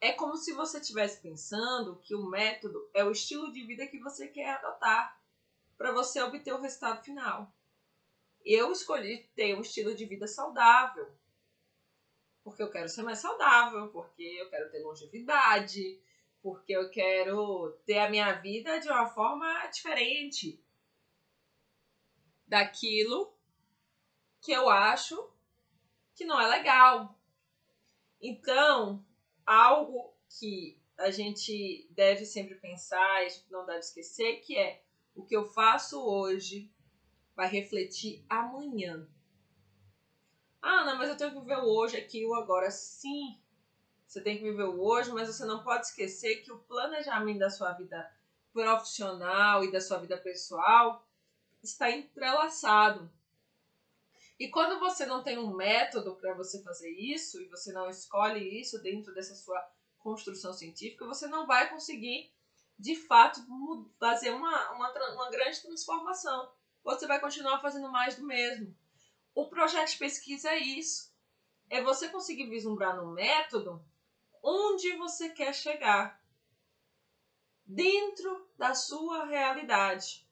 É 0.00 0.12
como 0.12 0.36
se 0.36 0.52
você 0.52 0.78
estivesse 0.78 1.20
pensando 1.20 1.98
que 2.00 2.14
o 2.14 2.26
método 2.26 2.90
é 2.92 3.04
o 3.04 3.12
estilo 3.12 3.52
de 3.52 3.64
vida 3.64 3.86
que 3.86 4.00
você 4.00 4.26
quer 4.26 4.56
adotar 4.56 5.20
para 5.76 5.92
você 5.92 6.20
obter 6.20 6.52
o 6.52 6.60
resultado 6.60 7.02
final. 7.04 7.52
Eu 8.44 8.72
escolhi 8.72 9.30
ter 9.34 9.56
um 9.56 9.60
estilo 9.60 9.94
de 9.94 10.04
vida 10.04 10.26
saudável, 10.26 11.08
porque 12.42 12.62
eu 12.62 12.70
quero 12.70 12.88
ser 12.88 13.02
mais 13.02 13.18
saudável, 13.18 13.88
porque 13.88 14.22
eu 14.22 14.50
quero 14.50 14.70
ter 14.70 14.82
longevidade, 14.82 16.00
porque 16.42 16.72
eu 16.72 16.90
quero 16.90 17.72
ter 17.86 17.98
a 17.98 18.10
minha 18.10 18.32
vida 18.32 18.80
de 18.80 18.88
uma 18.88 19.06
forma 19.06 19.66
diferente 19.68 20.60
daquilo 22.46 23.32
que 24.40 24.50
eu 24.50 24.68
acho 24.68 25.31
que 26.22 26.24
não 26.24 26.40
é 26.40 26.46
legal. 26.46 27.18
Então, 28.20 29.04
algo 29.44 30.14
que 30.38 30.80
a 30.96 31.10
gente 31.10 31.88
deve 31.90 32.24
sempre 32.24 32.54
pensar, 32.54 33.16
a 33.16 33.28
gente 33.28 33.50
não 33.50 33.66
deve 33.66 33.80
esquecer, 33.80 34.40
que 34.40 34.56
é 34.56 34.84
o 35.16 35.24
que 35.24 35.36
eu 35.36 35.44
faço 35.44 36.00
hoje 36.00 36.72
vai 37.34 37.48
refletir 37.48 38.24
amanhã. 38.28 39.06
Ah, 40.60 40.84
não, 40.84 40.96
mas 40.96 41.08
eu 41.08 41.16
tenho 41.16 41.32
que 41.32 41.40
viver 41.40 41.58
o 41.58 41.66
hoje, 41.66 41.96
aqui 41.96 42.24
o 42.24 42.34
agora. 42.34 42.70
Sim, 42.70 43.36
você 44.06 44.20
tem 44.20 44.36
que 44.36 44.44
viver 44.44 44.64
o 44.64 44.80
hoje, 44.80 45.10
mas 45.10 45.26
você 45.26 45.44
não 45.44 45.64
pode 45.64 45.86
esquecer 45.86 46.36
que 46.36 46.52
o 46.52 46.58
planejamento 46.60 47.40
da 47.40 47.50
sua 47.50 47.72
vida 47.72 48.08
profissional 48.52 49.64
e 49.64 49.72
da 49.72 49.80
sua 49.80 49.98
vida 49.98 50.16
pessoal 50.16 51.04
está 51.64 51.90
entrelaçado. 51.90 53.10
E 54.42 54.48
quando 54.48 54.80
você 54.80 55.06
não 55.06 55.22
tem 55.22 55.38
um 55.38 55.54
método 55.54 56.16
para 56.16 56.34
você 56.34 56.60
fazer 56.64 56.90
isso 56.90 57.40
e 57.40 57.46
você 57.46 57.72
não 57.72 57.88
escolhe 57.88 58.60
isso 58.60 58.82
dentro 58.82 59.14
dessa 59.14 59.36
sua 59.36 59.64
construção 60.00 60.52
científica, 60.52 61.06
você 61.06 61.28
não 61.28 61.46
vai 61.46 61.70
conseguir 61.70 62.34
de 62.76 62.96
fato 62.96 63.40
fazer 64.00 64.30
uma, 64.30 64.72
uma, 64.72 64.92
uma 65.14 65.30
grande 65.30 65.62
transformação. 65.62 66.50
Você 66.82 67.06
vai 67.06 67.20
continuar 67.20 67.60
fazendo 67.60 67.88
mais 67.88 68.16
do 68.16 68.26
mesmo. 68.26 68.76
O 69.32 69.46
projeto 69.46 69.92
de 69.92 69.98
pesquisa 69.98 70.50
é 70.50 70.58
isso. 70.58 71.14
É 71.70 71.80
você 71.80 72.08
conseguir 72.08 72.50
vislumbrar 72.50 72.96
no 72.96 73.12
método 73.12 73.80
onde 74.42 74.96
você 74.96 75.28
quer 75.28 75.54
chegar. 75.54 76.20
Dentro 77.64 78.50
da 78.58 78.74
sua 78.74 79.24
realidade. 79.24 80.26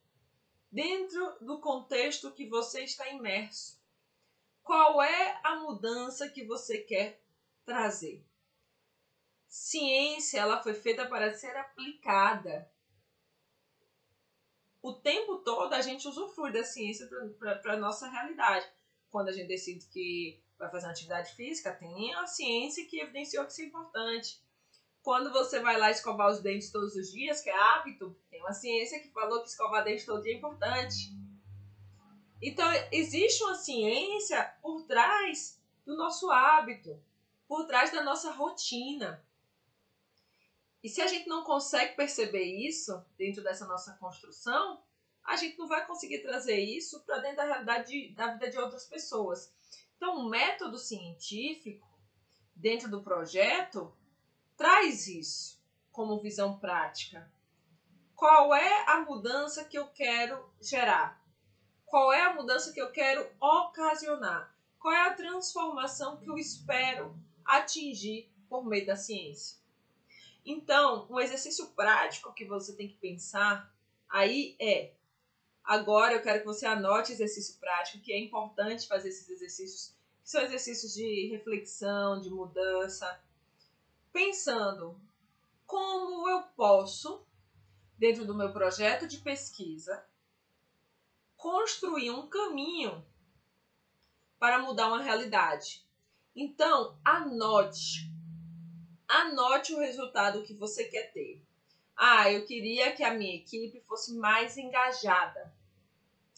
Dentro 0.68 1.36
do 1.40 1.60
contexto 1.60 2.32
que 2.32 2.48
você 2.48 2.82
está 2.82 3.08
imerso. 3.08 3.78
Qual 4.62 5.02
é 5.02 5.40
a 5.42 5.56
mudança 5.56 6.28
que 6.28 6.44
você 6.44 6.78
quer 6.78 7.20
trazer? 7.64 8.24
Ciência, 9.48 10.40
ela 10.40 10.62
foi 10.62 10.74
feita 10.74 11.06
para 11.06 11.34
ser 11.34 11.56
aplicada. 11.56 12.70
O 14.82 14.94
tempo 14.94 15.38
todo 15.38 15.72
a 15.74 15.80
gente 15.80 16.06
usufrui 16.06 16.52
da 16.52 16.64
ciência 16.64 17.08
para 17.38 17.74
a 17.74 17.76
nossa 17.76 18.08
realidade 18.08 18.66
quando 19.10 19.28
a 19.28 19.32
gente 19.32 19.48
decide 19.48 19.86
que 19.86 20.40
vai 20.58 20.70
fazer 20.70 20.86
uma 20.86 20.92
atividade 20.92 21.34
física, 21.34 21.72
tem 21.72 22.14
a 22.14 22.26
ciência 22.26 22.86
que 22.86 23.00
evidenciou 23.00 23.44
que 23.44 23.52
isso 23.52 23.62
é 23.62 23.64
importante. 23.64 24.40
Quando 25.02 25.32
você 25.32 25.60
vai 25.60 25.78
lá 25.78 25.90
escovar 25.90 26.30
os 26.30 26.40
dentes 26.40 26.70
todos 26.70 26.94
os 26.94 27.10
dias, 27.10 27.40
que 27.40 27.50
é 27.50 27.56
hábito, 27.56 28.16
tem 28.30 28.40
uma 28.40 28.52
ciência 28.52 29.00
que 29.00 29.10
falou 29.10 29.42
que 29.42 29.48
escovar 29.48 29.82
dentes 29.82 30.04
todo 30.04 30.22
dia 30.22 30.34
é 30.34 30.36
importante. 30.36 31.14
Então, 32.42 32.66
existe 32.90 33.42
uma 33.42 33.54
ciência 33.54 34.42
por 34.62 34.82
trás 34.84 35.60
do 35.84 35.96
nosso 35.96 36.30
hábito, 36.30 36.98
por 37.46 37.66
trás 37.66 37.90
da 37.90 38.02
nossa 38.02 38.30
rotina. 38.30 39.22
E 40.82 40.88
se 40.88 41.02
a 41.02 41.06
gente 41.06 41.28
não 41.28 41.44
consegue 41.44 41.94
perceber 41.94 42.44
isso 42.44 43.04
dentro 43.18 43.42
dessa 43.42 43.66
nossa 43.66 43.92
construção, 43.94 44.82
a 45.22 45.36
gente 45.36 45.58
não 45.58 45.68
vai 45.68 45.86
conseguir 45.86 46.20
trazer 46.20 46.58
isso 46.58 47.00
para 47.00 47.18
dentro 47.18 47.36
da 47.36 47.44
realidade 47.44 47.90
de, 47.90 48.14
da 48.14 48.32
vida 48.32 48.50
de 48.50 48.58
outras 48.58 48.86
pessoas. 48.86 49.52
Então, 49.96 50.16
o 50.16 50.28
método 50.30 50.78
científico 50.78 51.86
dentro 52.56 52.90
do 52.90 53.02
projeto 53.02 53.94
traz 54.56 55.06
isso 55.06 55.60
como 55.92 56.22
visão 56.22 56.58
prática. 56.58 57.30
Qual 58.16 58.54
é 58.54 58.84
a 58.88 59.00
mudança 59.00 59.64
que 59.64 59.76
eu 59.76 59.88
quero 59.88 60.50
gerar? 60.60 61.19
Qual 61.90 62.12
é 62.12 62.22
a 62.22 62.32
mudança 62.32 62.72
que 62.72 62.80
eu 62.80 62.92
quero 62.92 63.28
ocasionar? 63.40 64.54
Qual 64.78 64.94
é 64.94 65.08
a 65.08 65.14
transformação 65.14 66.16
que 66.18 66.30
eu 66.30 66.38
espero 66.38 67.14
atingir 67.44 68.32
por 68.48 68.64
meio 68.64 68.86
da 68.86 68.94
ciência? 68.94 69.58
Então, 70.46 71.06
um 71.10 71.18
exercício 71.18 71.66
prático 71.70 72.32
que 72.32 72.44
você 72.44 72.74
tem 72.74 72.88
que 72.88 72.94
pensar 72.94 73.74
aí 74.08 74.56
é 74.60 74.92
Agora 75.64 76.14
eu 76.14 76.22
quero 76.22 76.40
que 76.40 76.46
você 76.46 76.66
anote 76.66 77.12
exercício 77.12 77.58
prático, 77.60 78.02
que 78.02 78.12
é 78.12 78.18
importante 78.18 78.88
fazer 78.88 79.10
esses 79.10 79.28
exercícios 79.28 79.94
que 80.22 80.28
são 80.28 80.42
exercícios 80.42 80.94
de 80.94 81.28
reflexão, 81.30 82.20
de 82.20 82.30
mudança, 82.30 83.22
pensando 84.12 85.00
como 85.66 86.28
eu 86.28 86.42
posso, 86.56 87.24
dentro 87.96 88.24
do 88.24 88.34
meu 88.34 88.52
projeto 88.52 89.06
de 89.06 89.18
pesquisa, 89.18 90.04
construir 91.40 92.10
um 92.10 92.28
caminho 92.28 93.02
para 94.38 94.58
mudar 94.58 94.88
uma 94.88 95.02
realidade. 95.02 95.82
Então, 96.36 96.98
anote. 97.02 98.12
Anote 99.08 99.72
o 99.72 99.78
resultado 99.78 100.44
que 100.44 100.54
você 100.54 100.84
quer 100.84 101.10
ter. 101.12 101.42
Ah, 101.96 102.30
eu 102.30 102.46
queria 102.46 102.92
que 102.92 103.02
a 103.02 103.14
minha 103.14 103.36
equipe 103.36 103.80
fosse 103.80 104.14
mais 104.16 104.56
engajada 104.58 105.52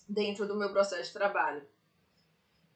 dentro 0.08 0.46
do 0.46 0.56
meu 0.56 0.70
processo 0.70 1.08
de 1.08 1.12
trabalho. 1.12 1.68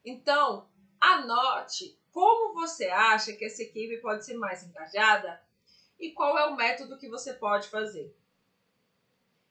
Então, 0.05 0.69
anote 1.01 1.97
como 2.11 2.55
você 2.55 2.87
acha 2.89 3.33
que 3.35 3.45
essa 3.45 3.62
equipe 3.62 3.99
pode 3.99 4.25
ser 4.25 4.35
mais 4.35 4.65
engajada 4.65 5.41
e 5.99 6.11
qual 6.11 6.37
é 6.37 6.47
o 6.47 6.57
método 6.57 6.99
que 6.99 7.09
você 7.09 7.35
pode 7.35 7.69
fazer. 7.69 8.17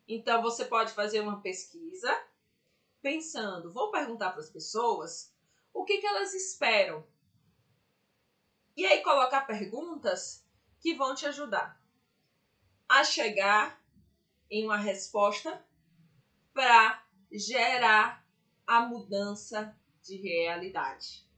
Então, 0.08 0.42
você 0.42 0.66
pode 0.66 0.92
fazer 0.92 1.22
uma 1.22 1.42
pesquisa 1.42 2.12
pensando, 3.06 3.72
vou 3.72 3.92
perguntar 3.92 4.32
para 4.32 4.42
as 4.42 4.50
pessoas 4.50 5.32
o 5.72 5.86
que, 5.86 6.00
que 6.00 6.08
elas 6.08 6.34
esperam. 6.34 7.06
E 8.76 8.84
aí 8.84 9.04
colocar 9.04 9.42
perguntas 9.42 10.44
que 10.80 10.96
vão 10.96 11.14
te 11.14 11.28
ajudar 11.28 11.80
a 12.90 13.04
chegar 13.04 13.80
em 14.50 14.66
uma 14.66 14.78
resposta 14.78 15.64
para 16.52 17.06
gerar 17.32 18.26
a 18.66 18.82
mudança 18.88 19.78
de 20.02 20.16
realidade, 20.18 21.30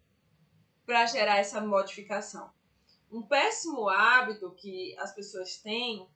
para 0.85 1.05
gerar 1.05 1.35
essa 1.35 1.59
modificação. 1.59 2.49
Um 3.11 3.21
péssimo 3.23 3.89
hábito 3.89 4.55
que 4.55 4.97
as 4.99 5.13
pessoas 5.13 5.57
têm 5.57 6.09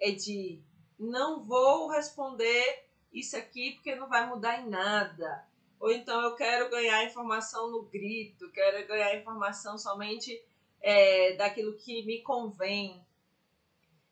é 0.00 0.10
de 0.10 0.60
não 0.98 1.44
vou 1.44 1.92
responder 1.92 2.85
isso 3.18 3.36
aqui 3.36 3.72
porque 3.72 3.94
não 3.94 4.08
vai 4.08 4.26
mudar 4.28 4.60
em 4.60 4.68
nada. 4.68 5.46
Ou 5.80 5.90
então 5.90 6.20
eu 6.22 6.34
quero 6.34 6.70
ganhar 6.70 7.04
informação 7.04 7.70
no 7.70 7.82
grito, 7.82 8.50
quero 8.52 8.86
ganhar 8.86 9.16
informação 9.16 9.78
somente 9.78 10.42
é, 10.80 11.34
daquilo 11.36 11.76
que 11.76 12.04
me 12.04 12.20
convém. 12.22 13.04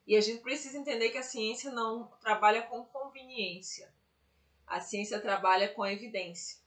E 0.07 0.17
a 0.17 0.21
gente 0.21 0.43
precisa 0.43 0.79
entender 0.79 1.11
que 1.11 1.19
a 1.19 1.23
ciência 1.23 1.71
não 1.71 2.07
trabalha 2.21 2.63
com 2.63 2.85
conveniência. 2.85 3.93
A 4.67 4.81
ciência 4.81 5.21
trabalha 5.21 5.69
com 5.69 5.85
evidência. 5.85 6.59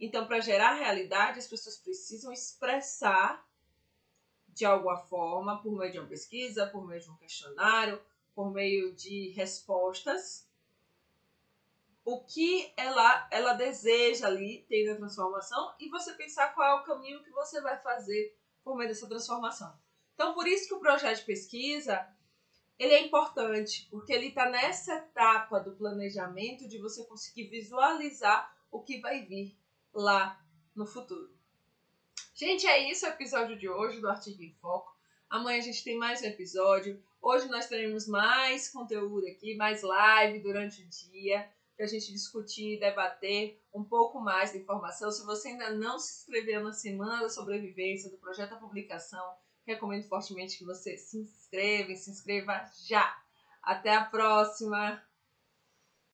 Então, 0.00 0.26
para 0.26 0.40
gerar 0.40 0.74
realidade, 0.74 1.38
as 1.38 1.46
pessoas 1.46 1.76
precisam 1.76 2.32
expressar 2.32 3.44
de 4.48 4.64
alguma 4.64 4.96
forma, 4.96 5.62
por 5.62 5.76
meio 5.76 5.92
de 5.92 5.98
uma 6.00 6.08
pesquisa, 6.08 6.66
por 6.66 6.84
meio 6.84 7.00
de 7.00 7.10
um 7.10 7.16
questionário, 7.16 8.00
por 8.34 8.52
meio 8.52 8.92
de 8.94 9.30
respostas, 9.30 10.47
o 12.10 12.24
que 12.24 12.72
ela, 12.74 13.28
ela 13.30 13.52
deseja 13.52 14.28
ali 14.28 14.64
ter 14.66 14.88
na 14.88 14.96
transformação 14.96 15.74
e 15.78 15.90
você 15.90 16.14
pensar 16.14 16.54
qual 16.54 16.78
é 16.78 16.80
o 16.80 16.84
caminho 16.84 17.22
que 17.22 17.30
você 17.30 17.60
vai 17.60 17.76
fazer 17.82 18.34
por 18.64 18.74
meio 18.74 18.88
dessa 18.88 19.06
transformação. 19.06 19.78
Então, 20.14 20.32
por 20.32 20.48
isso 20.48 20.66
que 20.66 20.72
o 20.72 20.80
projeto 20.80 21.18
de 21.18 21.26
pesquisa 21.26 22.08
ele 22.78 22.94
é 22.94 23.02
importante, 23.02 23.86
porque 23.90 24.10
ele 24.10 24.28
está 24.28 24.48
nessa 24.48 24.94
etapa 24.94 25.60
do 25.60 25.72
planejamento 25.72 26.66
de 26.66 26.78
você 26.78 27.04
conseguir 27.04 27.48
visualizar 27.48 28.56
o 28.70 28.80
que 28.80 29.00
vai 29.00 29.26
vir 29.26 29.54
lá 29.92 30.42
no 30.74 30.86
futuro. 30.86 31.30
Gente, 32.32 32.66
é 32.66 32.90
isso 32.90 33.04
o 33.04 33.10
episódio 33.10 33.58
de 33.58 33.68
hoje 33.68 34.00
do 34.00 34.08
Artigo 34.08 34.42
em 34.42 34.54
Foco. 34.54 34.96
Amanhã 35.28 35.58
a 35.58 35.62
gente 35.62 35.84
tem 35.84 35.98
mais 35.98 36.22
um 36.22 36.26
episódio. 36.26 37.02
Hoje 37.20 37.48
nós 37.48 37.66
teremos 37.66 38.08
mais 38.08 38.70
conteúdo 38.70 39.26
aqui, 39.26 39.56
mais 39.56 39.82
live 39.82 40.38
durante 40.38 40.80
o 40.80 40.88
dia, 40.88 41.50
para 41.78 41.86
a 41.86 41.88
gente 41.88 42.12
discutir, 42.12 42.80
debater 42.80 43.62
um 43.72 43.84
pouco 43.84 44.20
mais 44.20 44.50
de 44.50 44.58
informação. 44.58 45.12
Se 45.12 45.24
você 45.24 45.50
ainda 45.50 45.70
não 45.70 45.96
se 45.96 46.18
inscreveu 46.18 46.60
na 46.60 46.72
Semana 46.72 47.22
da 47.22 47.28
Sobrevivência 47.28 48.10
do 48.10 48.18
Projeto 48.18 48.50
da 48.50 48.56
Publicação, 48.56 49.24
recomendo 49.64 50.08
fortemente 50.08 50.58
que 50.58 50.64
você 50.64 50.98
se 50.98 51.18
inscreva 51.18 51.92
e 51.92 51.96
se 51.96 52.10
inscreva 52.10 52.68
já. 52.84 53.16
Até 53.62 53.94
a 53.94 54.04
próxima! 54.04 55.00